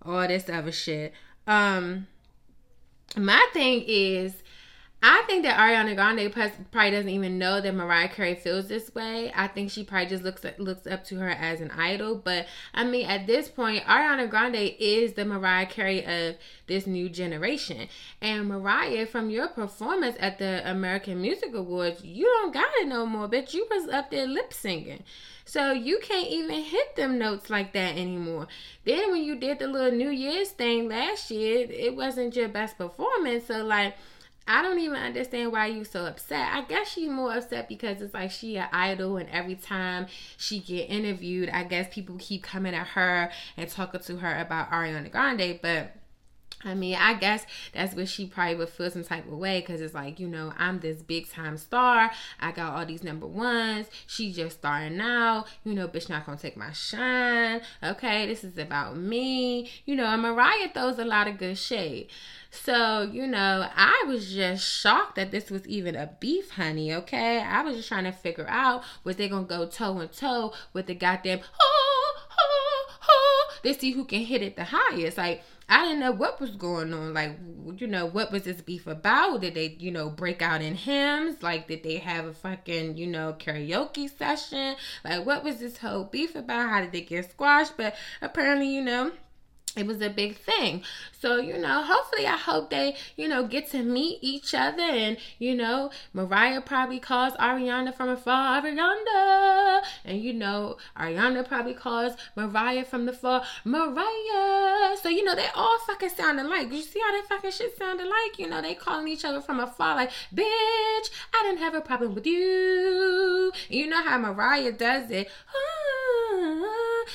[0.01, 1.13] all this other shit.
[1.45, 2.08] Um,
[3.17, 4.34] my thing is,
[5.04, 6.32] I think that Ariana Grande
[6.72, 9.32] probably doesn't even know that Mariah Carey feels this way.
[9.36, 12.16] I think she probably just looks looks up to her as an idol.
[12.16, 17.08] But I mean, at this point, Ariana Grande is the Mariah Carey of this new
[17.10, 17.88] generation.
[18.22, 23.06] And Mariah, from your performance at the American Music Awards, you don't got it no
[23.06, 23.54] more, bitch.
[23.54, 25.04] You was up there lip singing.
[25.48, 28.48] So you can't even hit them notes like that anymore.
[28.84, 32.80] Then when you did the little New Year's thing last year, it wasn't your best
[32.80, 33.46] performance.
[33.46, 33.96] So like
[34.48, 36.54] I don't even understand why you so upset.
[36.54, 40.06] I guess she's more upset because it's like she an idol and every time
[40.38, 44.70] she get interviewed, I guess people keep coming at her and talking to her about
[44.70, 45.94] Ariana Grande, but
[46.63, 49.82] I mean, I guess that's what she probably would feel some type of way because
[49.82, 52.12] it's like, you know, I'm this big time star.
[52.39, 53.88] I got all these number ones.
[54.08, 55.46] She just starting out.
[55.63, 57.62] You know, bitch not gonna take my shine.
[57.84, 59.70] Okay, this is about me.
[59.86, 62.08] You know, and Mariah throws a lot of good shade.
[62.50, 67.41] So, you know, I was just shocked that this was even a beef, honey, okay?
[67.41, 70.88] I was just trying to figure out was they gonna go toe and toe with
[70.88, 75.18] the goddamn oh, oh, oh, they see who can hit it the highest.
[75.18, 77.13] Like, I didn't know what was going on.
[77.13, 77.38] Like,
[77.78, 79.41] you know, what was this beef about?
[79.41, 81.41] Did they, you know, break out in hymns?
[81.41, 84.75] Like, did they have a fucking, you know, karaoke session?
[85.04, 86.69] Like, what was this whole beef about?
[86.69, 87.78] How did they get squashed?
[87.78, 89.12] But apparently, you know,
[89.76, 90.84] it was a big thing.
[91.12, 95.18] So, you know, hopefully I hope they, you know, get to meet each other and,
[95.40, 99.82] you know, Mariah probably calls Ariana from afar, Ariana.
[100.06, 104.96] And, you know, Ariana probably calls Mariah from the far, Mariah.
[105.02, 106.72] So, you know, they all fucking sound alike.
[106.72, 108.38] You see how that fucking shit sound alike?
[108.38, 112.16] You know, they calling each other from afar like, bitch, I didn't have a problem
[112.16, 113.52] with you.
[113.70, 115.30] You know how Mariah does it.
[115.50, 115.64] Ah,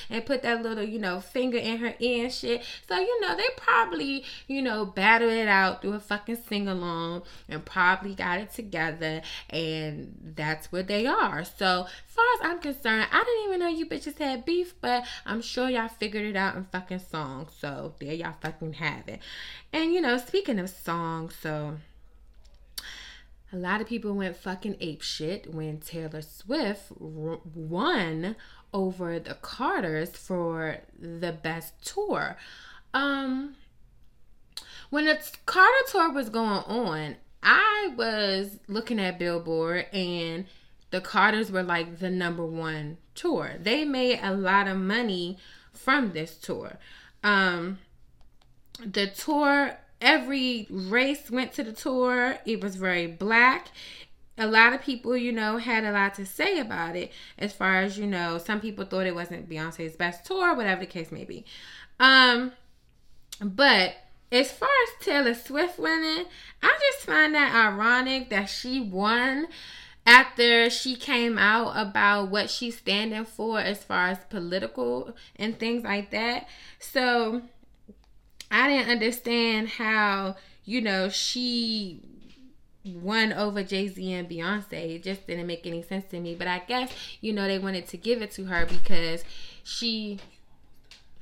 [0.09, 2.62] and put that little, you know, finger in her ear and shit.
[2.88, 7.22] So, you know, they probably, you know, battled it out through a fucking sing along
[7.48, 9.22] and probably got it together.
[9.48, 11.44] And that's where they are.
[11.44, 15.05] So, as far as I'm concerned, I didn't even know you bitches had beef, but
[15.26, 17.48] I'm sure y'all figured it out in fucking song.
[17.59, 19.20] So, there y'all fucking have it.
[19.72, 21.76] And, you know, speaking of songs, so
[23.53, 28.37] a lot of people went fucking ape shit when Taylor Swift won
[28.72, 32.37] over the Carters for the best tour.
[32.94, 33.56] Um,
[34.90, 40.46] when the Carter tour was going on, I was looking at Billboard and
[40.90, 43.52] the Carters were like the number one tour.
[43.61, 45.38] They made a lot of money
[45.72, 46.78] from this tour.
[47.22, 47.78] Um,
[48.85, 52.38] the tour, every race went to the tour.
[52.44, 53.68] It was very black
[54.40, 57.12] a lot of people, you know, had a lot to say about it.
[57.38, 60.87] As far as you know, some people thought it wasn't Beyonce's best tour, whatever the
[60.87, 61.44] case may be.
[62.00, 62.53] Um,
[63.38, 63.96] but
[64.33, 66.24] as far as Taylor Swift winning,
[66.62, 69.46] I just find that ironic that she won
[70.07, 75.85] after she came out about what she's standing for as far as political and things
[75.85, 76.48] like that.
[76.79, 77.42] So
[78.50, 82.00] I didn't understand how, you know, she
[82.85, 84.97] won over Jay Z and Beyonce.
[84.97, 86.35] It just didn't make any sense to me.
[86.35, 89.24] But I guess you know they wanted to give it to her because
[89.62, 90.18] she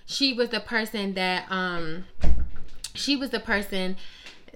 [0.07, 2.05] she was the person that um
[2.95, 3.97] she was the person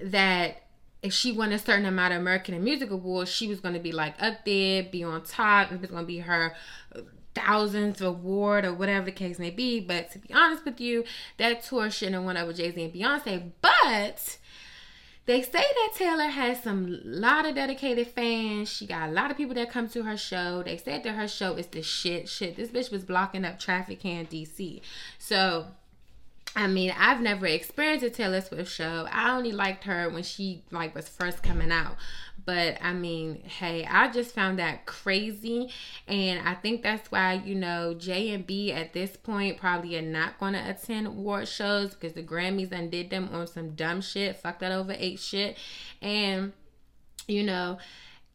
[0.01, 0.63] that
[1.01, 3.79] if she won a certain amount of American and Music Awards, she was going to
[3.79, 5.71] be like up there, be on top.
[5.71, 6.55] It was going to be her
[7.35, 9.81] thousands award or whatever the case may be.
[9.81, 11.03] But to be honest with you,
[11.37, 13.51] that tour shouldn't have went over Jay Z and Beyonce.
[13.61, 14.37] But
[15.25, 18.69] they say that Taylor has some lot of dedicated fans.
[18.69, 20.63] She got a lot of people that come to her show.
[20.63, 22.27] They said that her show is the shit.
[22.27, 24.81] Shit, this bitch was blocking up traffic here in DC.
[25.17, 25.67] So
[26.55, 29.07] I mean, I've never experienced a Taylor Swift show.
[29.11, 31.95] I only liked her when she like was first coming out.
[32.45, 35.69] But I mean, hey, I just found that crazy.
[36.07, 40.01] And I think that's why, you know, J and B at this point probably are
[40.01, 44.37] not going to attend award shows because the Grammys undid them on some dumb shit,
[44.37, 45.57] fuck that over eight shit.
[46.01, 46.53] And,
[47.27, 47.77] you know,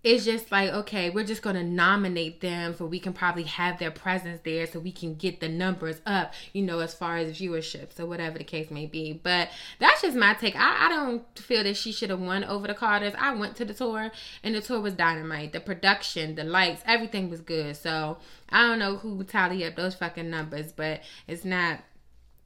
[0.04, 3.90] it's just like okay we're just gonna nominate them so we can probably have their
[3.90, 7.92] presence there so we can get the numbers up you know as far as viewership
[7.92, 9.12] so whatever the case may be.
[9.12, 10.56] But that's just my take.
[10.56, 13.14] I, I don't feel that she should have won over the carters.
[13.18, 14.10] I went to the tour
[14.42, 15.52] and the tour was dynamite.
[15.52, 17.76] The production the lights everything was good.
[17.76, 18.18] So
[18.50, 21.80] i don't know who tally up those fucking numbers but it's not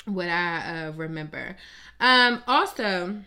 [0.04, 1.56] what i uh, remember.
[2.00, 3.22] Um also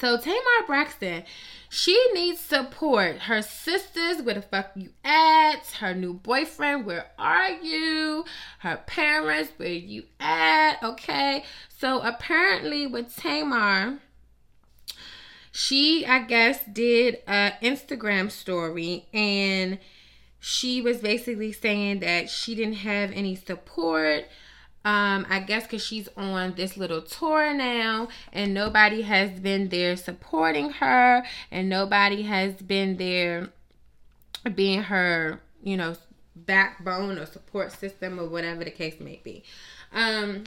[0.00, 1.24] so Tamar Braxton,
[1.68, 3.18] she needs support.
[3.22, 5.66] Her sisters, where the fuck you at?
[5.80, 8.24] Her new boyfriend, where are you?
[8.60, 10.82] Her parents, where you at?
[10.82, 11.44] Okay.
[11.68, 13.98] So apparently with Tamar,
[15.52, 19.78] she I guess did a Instagram story and
[20.40, 24.26] she was basically saying that she didn't have any support
[24.84, 29.96] um, I guess because she's on this little tour now, and nobody has been there
[29.96, 33.48] supporting her, and nobody has been there
[34.54, 35.96] being her, you know,
[36.34, 39.42] backbone or support system or whatever the case may be.
[39.92, 40.44] Um,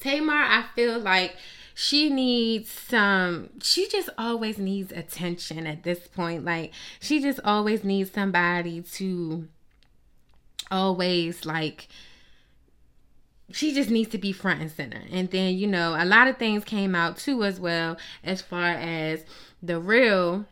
[0.00, 1.36] Tamar, I feel like
[1.74, 7.84] she needs some she just always needs attention at this point like she just always
[7.84, 9.46] needs somebody to
[10.72, 11.86] always like
[13.50, 15.02] she just needs to be front and center.
[15.10, 18.70] And then, you know, a lot of things came out too as well as far
[18.70, 19.24] as
[19.62, 20.44] the real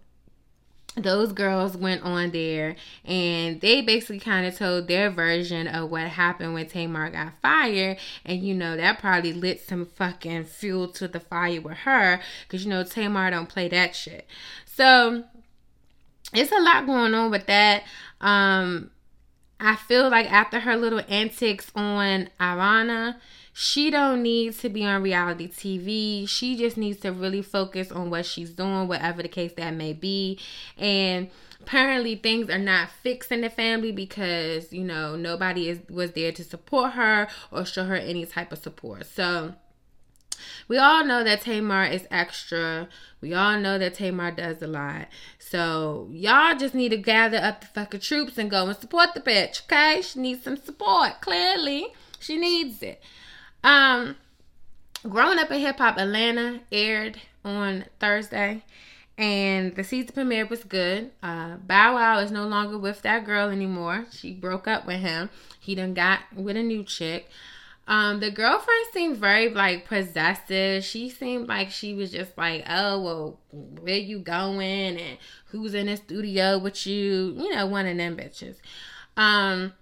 [0.97, 2.75] those girls went on there
[3.05, 7.99] and they basically kind of told their version of what happened when Tamar got fired.
[8.25, 12.65] And you know, that probably lit some fucking fuel to the fire with her because
[12.65, 14.27] you know, Tamar don't play that shit.
[14.65, 15.25] So
[16.33, 17.85] it's a lot going on with that.
[18.23, 18.91] Um,
[19.59, 23.17] I feel like after her little antics on Ariana,
[23.53, 26.29] she don't need to be on reality TV.
[26.29, 29.95] She just needs to really focus on what she's doing, whatever the case that may
[29.95, 30.39] be.
[30.77, 31.31] And
[31.63, 36.33] apparently things are not fixed in the family because, you know, nobody is was there
[36.33, 39.07] to support her or show her any type of support.
[39.07, 39.55] So
[40.69, 42.89] we all know that Tamar is extra.
[43.21, 45.09] We all know that Tamar does a lot.
[45.39, 49.21] So y'all just need to gather up the fucking troops and go and support the
[49.21, 50.03] bitch, okay?
[50.03, 51.21] She needs some support.
[51.21, 53.03] Clearly, she needs it.
[53.63, 54.17] Um,
[55.09, 58.65] Growing Up in Hip Hop Atlanta aired on Thursday,
[59.17, 61.13] and the season premiere was good.
[61.23, 64.07] Uh, Bow Wow is no longer with that girl anymore.
[64.11, 65.31] She broke up with him.
[65.61, 67.29] He done got with a new chick.
[67.89, 70.85] Um, the girlfriend seemed very like possessive.
[70.85, 75.87] She seemed like she was just like, oh well, where you going and who's in
[75.87, 77.35] the studio with you?
[77.37, 78.57] You know, one of them bitches.
[79.17, 79.73] Um,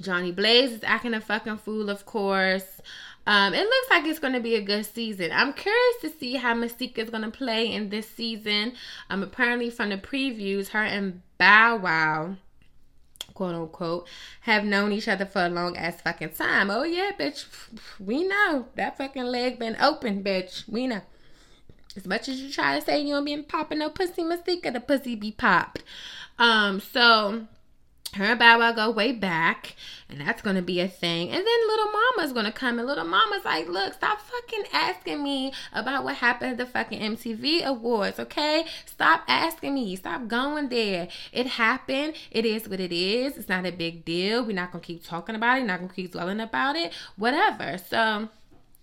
[0.00, 2.80] Johnny Blaze is acting a fucking fool, of course.
[3.26, 5.30] Um, it looks like it's going to be a good season.
[5.32, 8.74] I'm curious to see how Mystique is going to play in this season.
[9.08, 12.36] Um, apparently from the previews, her and Bow Wow
[13.34, 14.08] quote unquote,
[14.42, 16.70] have known each other for a long ass fucking time.
[16.70, 17.46] Oh yeah, bitch,
[17.98, 20.68] we know that fucking leg been open, bitch.
[20.68, 21.02] We know.
[21.96, 24.80] As much as you try to say you don't be popping no pussy, Mystique, the
[24.80, 25.84] pussy be popped.
[26.38, 27.46] Um, so
[28.14, 29.76] her and Bow Wow go way back,
[30.08, 31.28] and that's gonna be a thing.
[31.30, 35.52] And then little mama's gonna come, and little mama's like, "Look, stop fucking asking me
[35.72, 38.66] about what happened at the fucking MTV Awards, okay?
[38.86, 39.96] Stop asking me.
[39.96, 41.08] Stop going there.
[41.32, 42.14] It happened.
[42.30, 43.36] It is what it is.
[43.36, 44.44] It's not a big deal.
[44.44, 45.60] We're not gonna keep talking about it.
[45.62, 46.92] We're not gonna keep dwelling about it.
[47.16, 48.28] Whatever." So.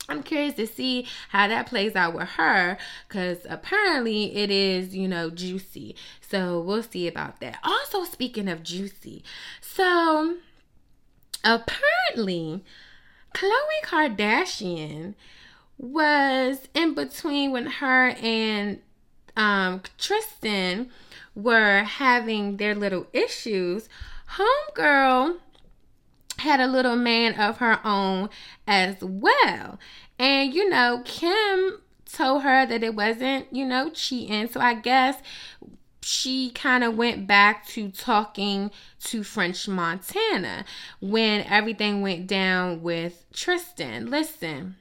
[0.10, 2.78] I'm curious to see how that plays out with her
[3.08, 5.96] because apparently it is, you know, juicy.
[6.32, 7.58] So we'll see about that.
[7.62, 9.22] Also, speaking of juicy,
[9.60, 10.38] so
[11.44, 12.64] apparently
[13.36, 15.16] Khloe Kardashian
[15.78, 18.80] was in between when her and
[19.36, 20.90] um, Tristan
[21.36, 23.90] were having their little issues.
[24.38, 25.38] Homegirl
[26.38, 28.30] had a little man of her own
[28.66, 29.80] as well.
[30.18, 34.48] And you know, Kim told her that it wasn't, you know, cheating.
[34.48, 35.22] So I guess
[36.04, 38.72] she kind of went back to talking
[39.04, 40.66] to French Montana
[41.00, 44.10] when everything went down with Tristan.
[44.10, 44.78] Listen,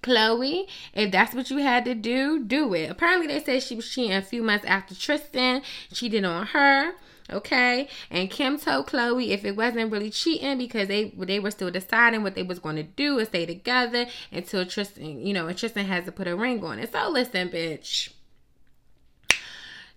[0.00, 2.90] Khloe, if that's what you had to do, do it.
[2.90, 5.62] Apparently, they said she was cheating a few months after Tristan
[5.92, 6.92] cheated on her.
[7.30, 11.70] Okay, and Kim told Khloe if it wasn't really cheating because they they were still
[11.70, 15.56] deciding what they was going to do and stay together until Tristan, you know, and
[15.56, 16.92] Tristan has to put a ring on it.
[16.92, 18.10] So listen, bitch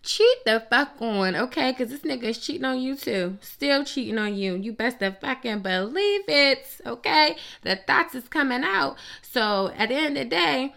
[0.06, 1.72] cheat the fuck on, okay?
[1.72, 3.38] Because this nigga is cheating on you too.
[3.42, 4.56] Still cheating on you.
[4.56, 7.36] You best to fucking believe it, okay?
[7.64, 8.96] The thoughts is coming out.
[9.22, 10.74] So at the end of the day,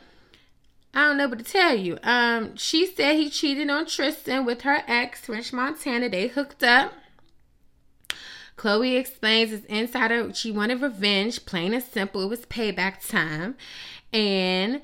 [0.94, 1.98] I don't know what to tell you.
[2.02, 6.08] Um, she said he cheated on Tristan with her ex, French Montana.
[6.08, 6.92] They hooked up.
[8.56, 10.32] Khloe explains it's insider.
[10.34, 12.22] She wanted revenge, plain and simple.
[12.22, 13.56] It was payback time.
[14.12, 14.80] And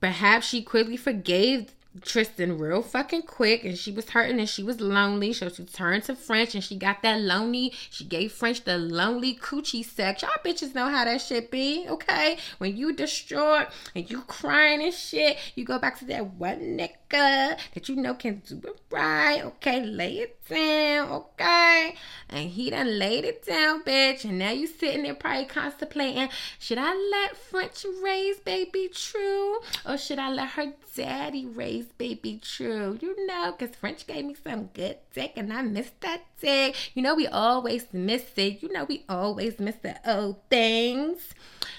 [0.00, 1.72] perhaps she quickly forgave
[2.02, 5.32] Tristan real fucking quick and she was hurting and she was lonely.
[5.32, 7.72] So she turned to French and she got that lonely.
[7.90, 10.22] She gave French the lonely coochie sex.
[10.22, 12.38] Y'all bitches know how that shit be, okay?
[12.58, 17.58] When you distraught and you crying and shit, you go back to that one nigga
[17.74, 19.84] that you know can do it right, okay?
[19.84, 21.94] Lay it down, okay?
[22.28, 24.24] And he done laid it down, bitch.
[24.24, 26.28] And now you sitting there probably contemplating,
[26.58, 29.58] should I let French raise baby true?
[29.86, 32.98] Or should I let her daddy raise baby true.
[33.00, 36.76] You know, because French gave me some good dick and I missed that dick.
[36.94, 38.62] You know, we always miss it.
[38.62, 41.34] You know, we always miss the old things.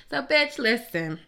[0.09, 1.19] So, bitch, listen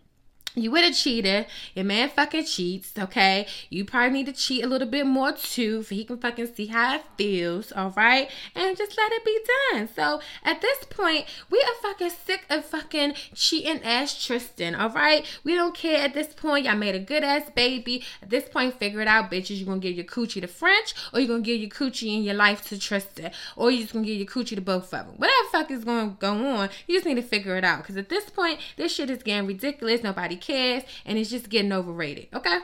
[0.55, 3.47] you with a cheater, your man fucking cheats, okay?
[3.69, 6.67] You probably need to cheat a little bit more too, so he can fucking see
[6.67, 8.29] how it feels, all right?
[8.55, 9.39] And just let it be
[9.71, 9.89] done.
[9.95, 15.25] So at this point, we are fucking sick of fucking cheating ass Tristan, all right?
[15.43, 16.65] We don't care at this point.
[16.65, 18.03] Y'all made a good ass baby.
[18.21, 19.57] At this point, figure it out, bitches.
[19.57, 22.35] You gonna give your coochie to French, or you gonna give your coochie in your
[22.35, 25.15] life to Tristan, or you just gonna give your coochie to both of them.
[25.17, 27.79] Whatever fuck is gonna go on, you just need to figure it out.
[27.79, 30.03] Because at this point, this shit is getting ridiculous.
[30.03, 32.27] Nobody cares, and it's just getting overrated.
[32.33, 32.59] Okay.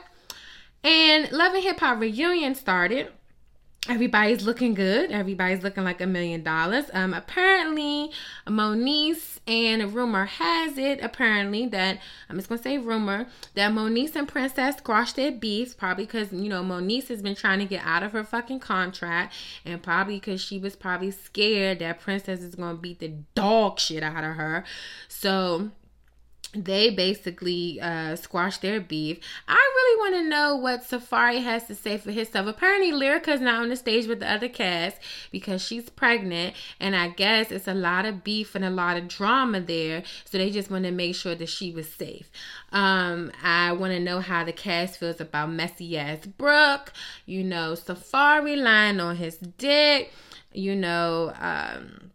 [0.84, 3.12] And Love and Hip Hop reunion started.
[3.88, 5.10] Everybody's looking good.
[5.10, 6.84] Everybody's looking like a million dollars.
[6.92, 8.10] Um, apparently,
[8.46, 14.28] Moniece and rumor has it, apparently that I'm just gonna say rumor that Moniece and
[14.28, 18.02] Princess squashed their beef, probably because you know Moniece has been trying to get out
[18.02, 22.76] of her fucking contract, and probably because she was probably scared that Princess is gonna
[22.76, 24.62] beat the dog shit out of her.
[25.08, 25.70] So
[26.52, 29.18] they basically uh, squashed their beef.
[29.46, 32.46] I really want to know what Safari has to say for his stuff.
[32.46, 34.98] Apparently, Lyrica's not on the stage with the other cast
[35.30, 39.06] because she's pregnant, and I guess it's a lot of beef and a lot of
[39.06, 40.02] drama there.
[40.24, 42.28] So they just want to make sure that she was safe.
[42.72, 46.92] Um, I want to know how the cast feels about messy ass Brooke.
[47.26, 50.12] You know, Safari lying on his dick.
[50.52, 52.09] You know, um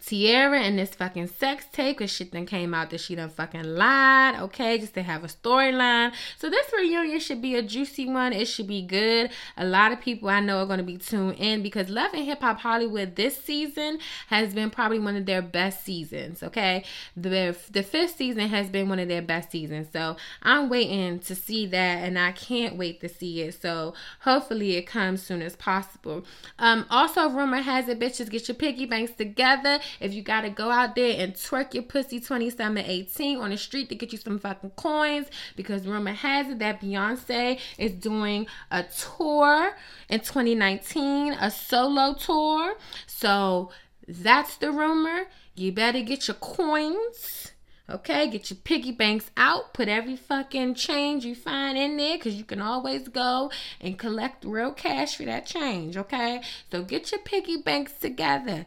[0.00, 3.64] Teairra and this fucking sex tape because shit then came out that she done fucking
[3.64, 6.12] lied, okay, just to have a storyline.
[6.38, 8.32] So this reunion should be a juicy one.
[8.32, 9.30] It should be good.
[9.56, 12.24] A lot of people I know are going to be tuned in because Love and
[12.24, 13.98] Hip Hop Hollywood this season
[14.28, 16.84] has been probably one of their best seasons, okay?
[17.16, 19.88] The, the fifth season has been one of their best seasons.
[19.92, 23.60] So I'm waiting to see that and I can't wait to see it.
[23.60, 26.24] So hopefully it comes soon as possible.
[26.58, 30.70] Um, also, rumor has it, bitches, get your piggy banks together if you gotta go
[30.70, 34.38] out there and twerk your pussy 27 18 on the street to get you some
[34.38, 39.72] fucking coins, because rumor has it that Beyonce is doing a tour
[40.08, 42.74] in 2019, a solo tour.
[43.06, 43.70] So
[44.06, 45.26] that's the rumor.
[45.54, 47.52] You better get your coins.
[47.90, 49.74] Okay, get your piggy banks out.
[49.74, 54.44] Put every fucking change you find in there because you can always go and collect
[54.44, 55.96] real cash for that change.
[55.96, 58.66] Okay, so get your piggy banks together.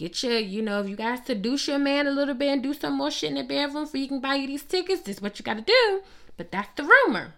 [0.00, 2.72] Get your, you know, if you guys seduce your man a little bit and do
[2.72, 5.22] some more shit in the bedroom so you can buy you these tickets, this is
[5.22, 6.00] what you got to do.
[6.38, 7.34] But that's the rumor.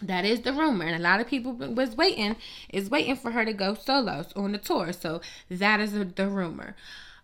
[0.00, 2.36] That is the rumor, and a lot of people was waiting,
[2.72, 4.92] is waiting for her to go solos on the tour.
[4.92, 6.76] So that is the rumor.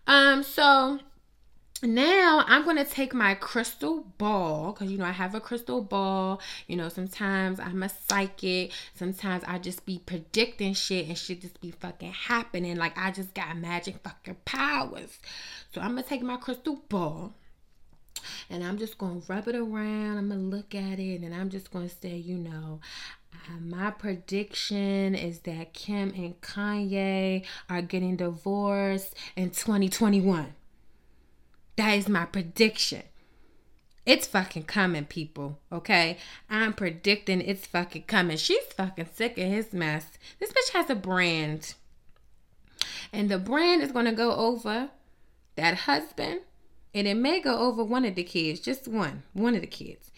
[0.05, 0.99] Um, so
[1.81, 5.81] now I'm going to take my crystal ball because you know I have a crystal
[5.81, 6.39] ball.
[6.67, 11.59] You know, sometimes I'm a psychic, sometimes I just be predicting shit and shit just
[11.61, 12.77] be fucking happening.
[12.77, 15.19] Like I just got magic fucking powers.
[15.73, 17.33] So I'm going to take my crystal ball
[18.49, 20.17] and I'm just going to rub it around.
[20.17, 22.79] I'm going to look at it and I'm just going to say, you know,
[23.33, 30.53] uh, my prediction is that Kim and Kanye are getting divorced in 2021.
[31.75, 33.03] That is my prediction.
[34.05, 35.59] It's fucking coming, people.
[35.71, 36.17] Okay?
[36.49, 38.37] I'm predicting it's fucking coming.
[38.37, 40.05] She's fucking sick of his mess.
[40.39, 41.75] This bitch has a brand.
[43.13, 44.89] And the brand is going to go over
[45.55, 46.41] that husband.
[46.93, 50.11] And it may go over one of the kids, just one, one of the kids.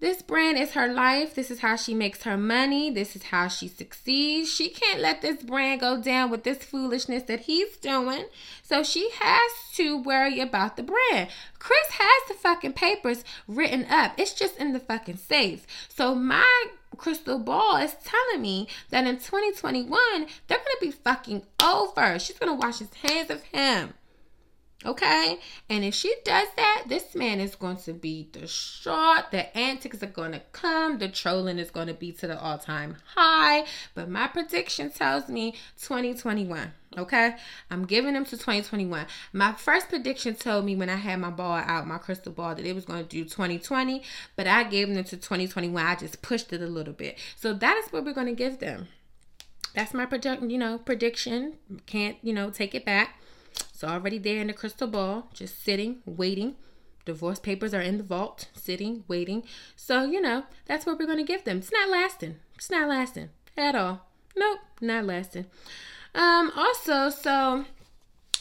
[0.00, 1.34] This brand is her life.
[1.34, 2.90] This is how she makes her money.
[2.90, 4.50] This is how she succeeds.
[4.50, 8.24] She can't let this brand go down with this foolishness that he's doing.
[8.62, 11.28] So she has to worry about the brand.
[11.58, 14.12] Kris has the fucking papers written up.
[14.16, 15.66] It's just in the fucking safe.
[15.90, 20.00] So my crystal ball is telling me that in 2021,
[20.46, 22.18] they're going to be fucking over.
[22.18, 23.92] She's going to wash his hands of him.
[24.84, 25.38] Okay?
[25.68, 29.30] And if she does that, this man is going to be distraught.
[29.30, 30.98] The antics are going to come.
[30.98, 33.66] The trolling is going to be to the all time high.
[33.94, 35.52] But my prediction tells me
[35.82, 36.72] 2021.
[36.96, 37.36] Okay?
[37.70, 39.06] I'm giving them to 2021.
[39.34, 42.64] My first prediction told me when I had my ball out, my crystal ball, that
[42.64, 44.02] it was going to do 2020.
[44.34, 45.84] But I gave them to 2021.
[45.84, 47.18] I just pushed it a little bit.
[47.36, 48.88] So that is what we're going to give them.
[49.74, 51.58] That's my prediction, you know, prediction.
[51.84, 53.20] Can't, you know, take it back.
[53.52, 56.56] It's already there in the crystal ball, just sitting, waiting.
[57.04, 59.42] Divorce papers are in the vault, sitting, waiting.
[59.74, 61.58] So, you know, that's what we're going to give them.
[61.58, 62.36] It's not lasting.
[62.56, 64.06] It's not lasting at all.
[64.36, 65.46] Nope, not lasting.
[66.14, 67.64] Um, also, so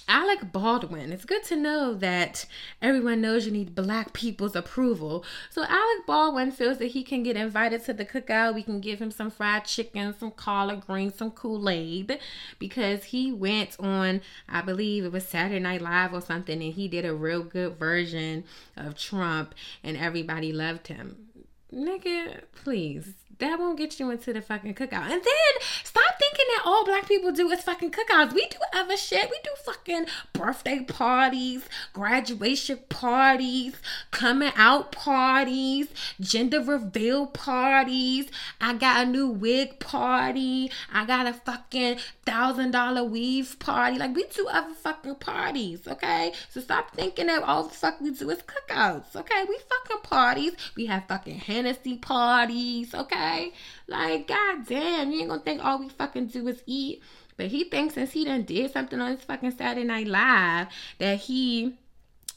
[0.10, 1.12] Alec Baldwin.
[1.14, 2.48] It's good to know that
[2.82, 5.24] everyone knows you need black people's approval.
[5.52, 8.56] So Alec Baldwin feels that he can get invited to the cookout.
[8.56, 12.20] We can give him some fried chicken, some collard greens, some Kool-Aid
[12.58, 16.88] because he went on, I believe it was Saturday Night Live or something, and he
[16.88, 18.46] did a real good version
[18.76, 19.54] of Trump
[19.84, 21.28] and everybody loved him.
[21.72, 25.04] Nigga, please that won't get you into the fucking cookout.
[25.04, 28.34] And then stop thinking that all black people do is fucking cookouts.
[28.34, 29.30] We do other shit.
[29.30, 31.64] We do fucking birthday parties,
[31.94, 33.76] graduation parties,
[34.12, 35.88] coming out parties,
[36.20, 38.28] gender reveal parties.
[38.60, 40.72] I got a new wig party.
[40.94, 42.00] I got a fucking
[42.30, 43.98] thousand dollar weave party.
[43.98, 46.34] Like we do other fucking parties, okay?
[46.50, 49.46] So stop thinking that all the fuck we do is cookouts, okay?
[49.48, 50.54] We fucking parties.
[50.76, 53.52] We have fucking Hennessy parties, okay?
[53.88, 57.02] Like, goddamn, you ain't gonna think all we fucking do is eat.
[57.36, 60.68] But he thinks since he done did something on his fucking Saturday Night Live
[61.00, 61.78] that he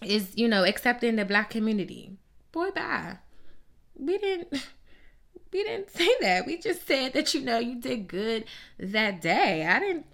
[0.01, 2.17] is, you know, accepting the black community.
[2.51, 3.19] Boy, bye.
[3.97, 4.67] We didn't
[5.53, 6.47] we didn't say that.
[6.47, 8.45] We just said that you know you did good
[8.79, 9.67] that day.
[9.67, 10.07] I didn't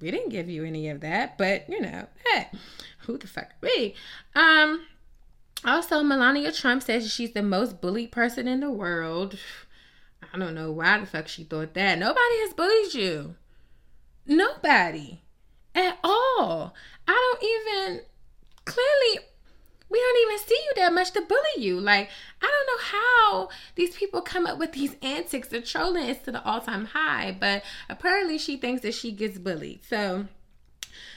[0.00, 2.48] we didn't give you any of that, but you know, hey,
[3.00, 3.94] who the fuck are we?
[4.34, 4.86] Um
[5.64, 9.38] also Melania Trump says she's the most bullied person in the world.
[10.32, 11.98] I don't know why the fuck she thought that.
[11.98, 13.36] Nobody has bullied you.
[14.26, 15.20] Nobody.
[15.74, 16.74] At all.
[17.06, 18.04] I don't even
[18.64, 19.26] clearly
[19.88, 21.80] we don't even see you that much to bully you.
[21.80, 22.08] Like,
[22.42, 25.48] I don't know how these people come up with these antics.
[25.48, 29.38] The trolling is to the all time high, but apparently she thinks that she gets
[29.38, 29.84] bullied.
[29.84, 30.26] So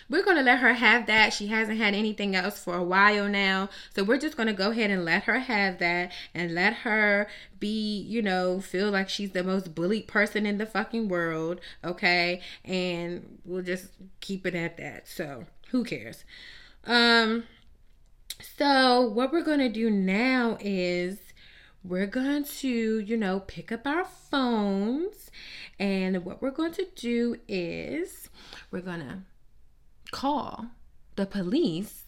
[0.09, 1.34] we're going to let her have that.
[1.34, 3.70] She hasn't had anything else for a while now.
[3.95, 7.28] So we're just going to go ahead and let her have that and let her
[7.59, 11.59] be, you know, feel like she's the most bullied person in the fucking world.
[11.84, 12.41] Okay.
[12.63, 13.91] And we'll just
[14.22, 15.07] keep it at that.
[15.07, 16.24] So who cares?
[16.86, 17.43] Um,
[18.39, 21.19] so what we're going to do now is
[21.83, 25.31] we're going to, you know, pick up our phones.
[25.79, 28.29] And what we're going to do is
[28.71, 29.19] we're going to
[30.11, 30.67] call
[31.15, 32.05] the police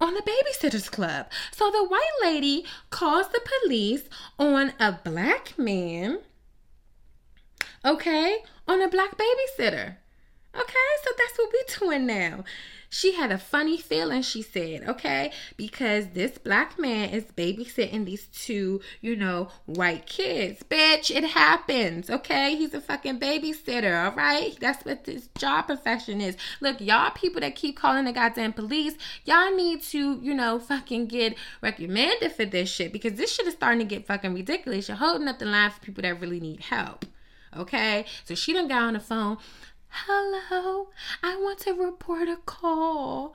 [0.00, 1.26] on the babysitters club.
[1.52, 4.08] So the white lady calls the police
[4.38, 6.20] on a black man,
[7.84, 9.96] okay, on a black babysitter.
[10.54, 12.44] Okay, so that's what we're doing now.
[12.90, 18.26] She had a funny feeling, she said, okay, because this black man is babysitting these
[18.28, 20.62] two, you know, white kids.
[20.62, 22.56] Bitch, it happens, okay?
[22.56, 24.56] He's a fucking babysitter, all right?
[24.58, 26.36] That's what this job profession is.
[26.60, 31.06] Look, y'all people that keep calling the goddamn police, y'all need to, you know, fucking
[31.06, 34.88] get recommended for this shit because this shit is starting to get fucking ridiculous.
[34.88, 37.04] You're holding up the line for people that really need help.
[37.56, 38.06] Okay?
[38.24, 39.36] So she done got on the phone.
[39.90, 40.88] Hello,
[41.22, 43.34] I want to report a call.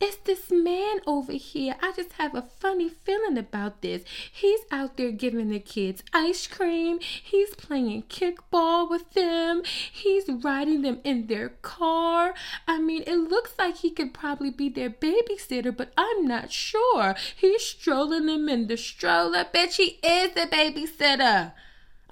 [0.00, 1.74] It's this man over here.
[1.82, 4.04] I just have a funny feeling about this.
[4.30, 7.00] He's out there giving the kids ice cream.
[7.00, 9.62] He's playing kickball with them.
[9.64, 12.34] He's riding them in their car.
[12.66, 17.16] I mean, it looks like he could probably be their babysitter, but I'm not sure.
[17.34, 19.46] He's strolling them in the stroller.
[19.52, 21.52] Bet he is the babysitter.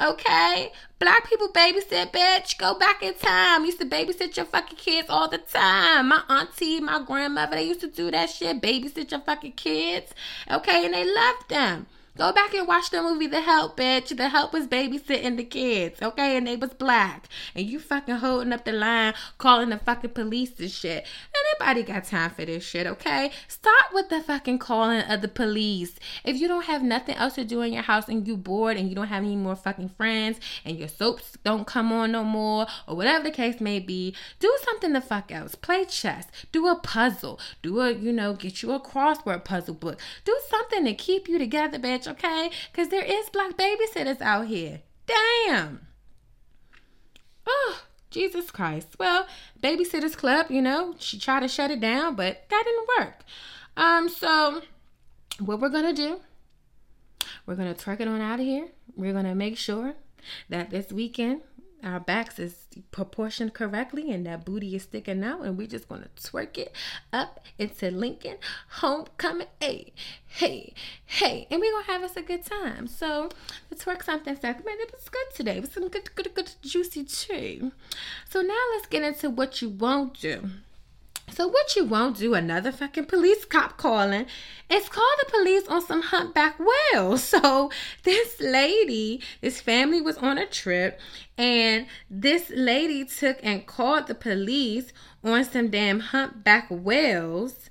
[0.01, 0.73] Okay?
[0.99, 2.59] Black people babysit, bitch.
[2.59, 3.65] Go back in time.
[3.65, 6.09] Used to babysit your fucking kids all the time.
[6.09, 8.61] My auntie, my grandmother, they used to do that shit.
[8.61, 10.13] Babysit your fucking kids.
[10.51, 10.85] Okay?
[10.85, 11.87] And they loved them.
[12.17, 14.17] Go back and watch the movie The Help, bitch.
[14.17, 16.39] The Help was babysitting the kids, okay?
[16.39, 17.29] And they was black.
[17.55, 21.07] And you fucking holding up the line, calling the fucking police and shit.
[21.61, 23.33] Anybody got time for this shit, okay?
[23.49, 25.99] Stop with the fucking calling of the police.
[26.25, 28.89] If you don't have nothing else to do in your house and you bored and
[28.89, 32.67] you don't have any more fucking friends and your soaps don't come on no more
[32.89, 35.55] or whatever the case may be, do something the fuck else.
[35.55, 36.29] Play chess.
[36.51, 37.39] Do a puzzle.
[37.61, 40.01] Do a, you know, get you a crossword puzzle book.
[40.25, 42.51] Do something to keep you together, bitch okay?
[42.71, 44.83] Because there is black babysitters out here.
[45.07, 45.87] Damn.
[47.47, 48.97] Oh, Jesus Christ.
[48.99, 49.27] Well,
[49.63, 53.25] Babysitters Club, you know, she tried to shut it down, but that didn't work.
[53.77, 54.63] Um, so
[55.39, 56.21] what we're gonna do,
[57.45, 58.69] we're gonna twerk it on out of here.
[58.97, 59.95] We're gonna make sure
[60.49, 61.43] that this weekend
[61.83, 66.09] our backs is proportioned correctly and that booty is sticking out and we're just gonna
[66.17, 66.73] twerk it
[67.13, 68.37] up into Lincoln
[68.69, 69.47] homecoming.
[69.61, 69.93] Hey
[70.27, 70.75] hey
[71.05, 72.87] hey and we're gonna have us a good time.
[72.87, 73.29] So
[73.69, 75.59] the twerk something segment it was good today.
[75.59, 77.71] It was some good good good juicy tea.
[78.29, 80.51] So now let's get into what you won't do
[81.31, 84.27] so what you won't do, another fucking police cop calling,
[84.71, 87.35] is call the police on some humpback whales.
[87.37, 87.71] So
[88.05, 91.01] this lady, this family was on a trip,
[91.37, 97.69] and this lady took and called the police on some damn humpback whales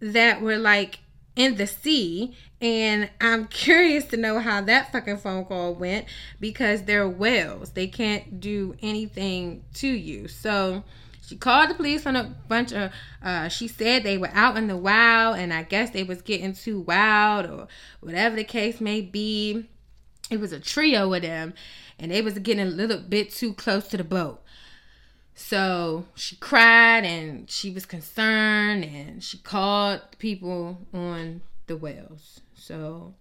[0.00, 1.00] that were like
[1.36, 2.36] in the sea.
[2.60, 6.06] And I'm curious to know how that fucking phone call went
[6.40, 7.72] because they're whales.
[7.72, 10.28] They can't do anything to you.
[10.28, 10.84] So
[11.34, 12.92] she called the police on a bunch of.
[13.20, 16.52] Uh, she said they were out in the wild, and I guess they was getting
[16.54, 17.66] too wild, or
[17.98, 19.68] whatever the case may be.
[20.30, 21.54] It was a trio of them,
[21.98, 24.44] and they was getting a little bit too close to the boat.
[25.34, 32.42] So she cried and she was concerned, and she called people on the whales.
[32.54, 33.14] So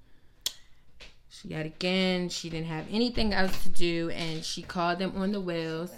[1.43, 5.41] Yet again, she didn't have anything else to do, and she called them on the
[5.41, 5.91] whales.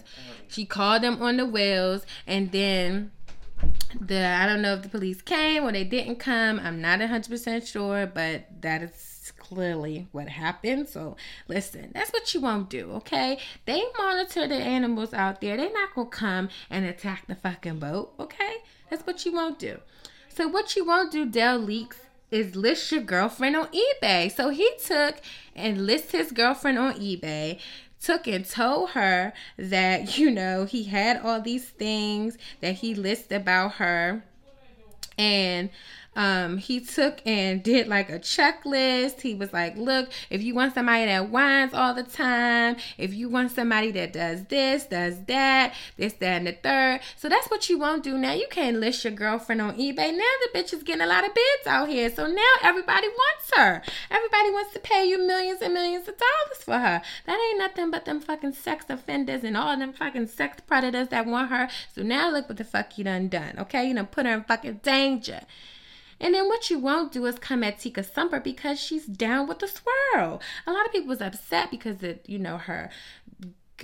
[0.47, 3.11] She called them on the whales, and then
[3.99, 6.59] the I don't know if the police came or they didn't come.
[6.59, 10.89] I'm not 100% sure, but that is clearly what happened.
[10.89, 11.15] So
[11.47, 13.37] listen, that's what you won't do, okay?
[13.65, 15.57] They monitor the animals out there.
[15.57, 18.55] They're not gonna come and attack the fucking boat, okay?
[18.89, 19.79] That's what you won't do.
[20.29, 24.31] So what you won't do, Dell leaks is list your girlfriend on eBay.
[24.35, 25.15] So he took
[25.55, 27.59] and list his girlfriend on eBay
[28.01, 33.31] took and told her that you know he had all these things that he lists
[33.31, 34.23] about her
[35.17, 35.69] and
[36.15, 39.21] um, he took and did like a checklist.
[39.21, 43.29] He was like, Look, if you want somebody that whines all the time, if you
[43.29, 47.01] want somebody that does this, does that, this, that, and the third.
[47.17, 48.33] So that's what you won't do now.
[48.33, 50.15] You can't list your girlfriend on eBay.
[50.15, 52.09] Now the bitch is getting a lot of bids out here.
[52.09, 53.81] So now everybody wants her.
[54.09, 57.01] Everybody wants to pay you millions and millions of dollars for her.
[57.25, 61.25] That ain't nothing but them fucking sex offenders and all them fucking sex predators that
[61.25, 61.69] want her.
[61.93, 63.55] So now look what the fuck you done done.
[63.59, 63.87] Okay?
[63.87, 65.41] You done put her in fucking danger.
[66.19, 69.59] And then what you won't do is come at Tika Sumpter because she's down with
[69.59, 70.41] the swirl.
[70.65, 72.89] A lot of people was upset because of, you know, her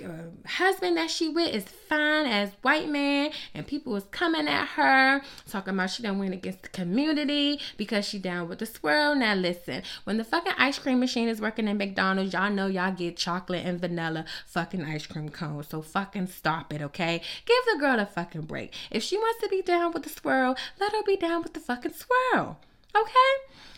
[0.02, 4.64] Uh, husband that she with is fine as white man and people was coming at
[4.68, 5.20] her
[5.50, 9.14] talking about she don't win against the community because she down with the swirl.
[9.14, 12.92] Now listen when the fucking ice cream machine is working in mcdonald's y'all know y'all
[12.92, 15.68] get chocolate and vanilla fucking ice cream cones.
[15.68, 17.20] So fucking stop it okay?
[17.44, 18.72] Give the girl a fucking break.
[18.90, 21.60] If she wants to be down with the swirl let her be down with the
[21.60, 22.58] fucking swirl
[22.96, 23.32] okay?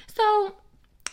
[0.07, 0.55] So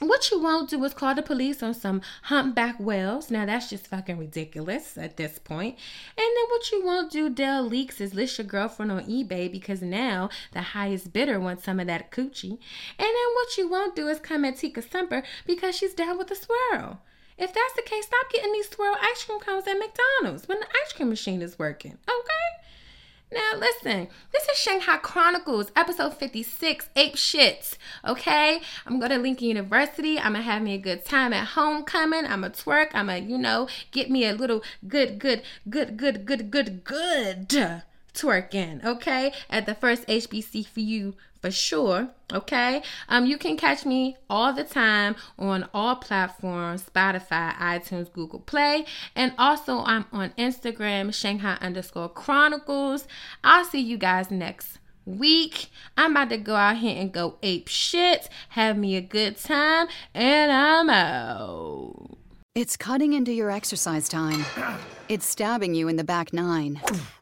[0.09, 3.29] what you won't do is call the police on some humpback whales.
[3.29, 5.77] Now that's just fucking ridiculous at this point.
[6.17, 9.81] And then what you won't do, Dell Leaks, is list your girlfriend on eBay because
[9.81, 12.57] now the highest bidder wants some of that coochie.
[12.97, 16.27] And then what you won't do is come at Tika Sumpter because she's down with
[16.27, 17.01] the swirl.
[17.37, 20.67] If that's the case, stop getting these swirl ice cream cones at McDonald's when the
[20.67, 21.97] ice cream machine is working.
[23.33, 27.77] Now, listen, this is Shanghai Chronicles, episode 56, Ape Shits.
[28.05, 28.59] Okay?
[28.85, 30.19] I'm going to Lincoln University.
[30.19, 32.25] I'm going to have me a good time at homecoming.
[32.25, 32.89] I'm going to twerk.
[32.93, 36.83] I'm going to, you know, get me a little good, good, good, good, good, good,
[36.83, 37.47] good
[38.13, 38.83] twerking.
[38.83, 39.31] Okay?
[39.49, 42.09] At the first HBCU for sure.
[42.31, 42.83] Okay.
[43.09, 48.85] Um, you can catch me all the time on all platforms Spotify, iTunes, Google Play.
[49.15, 53.07] And also, I'm on Instagram, Shanghai underscore Chronicles.
[53.43, 55.69] I'll see you guys next week.
[55.97, 59.87] I'm about to go out here and go ape shit, have me a good time,
[60.13, 62.17] and I'm out.
[62.53, 64.45] It's cutting into your exercise time.
[65.09, 66.79] It's stabbing you in the back nine.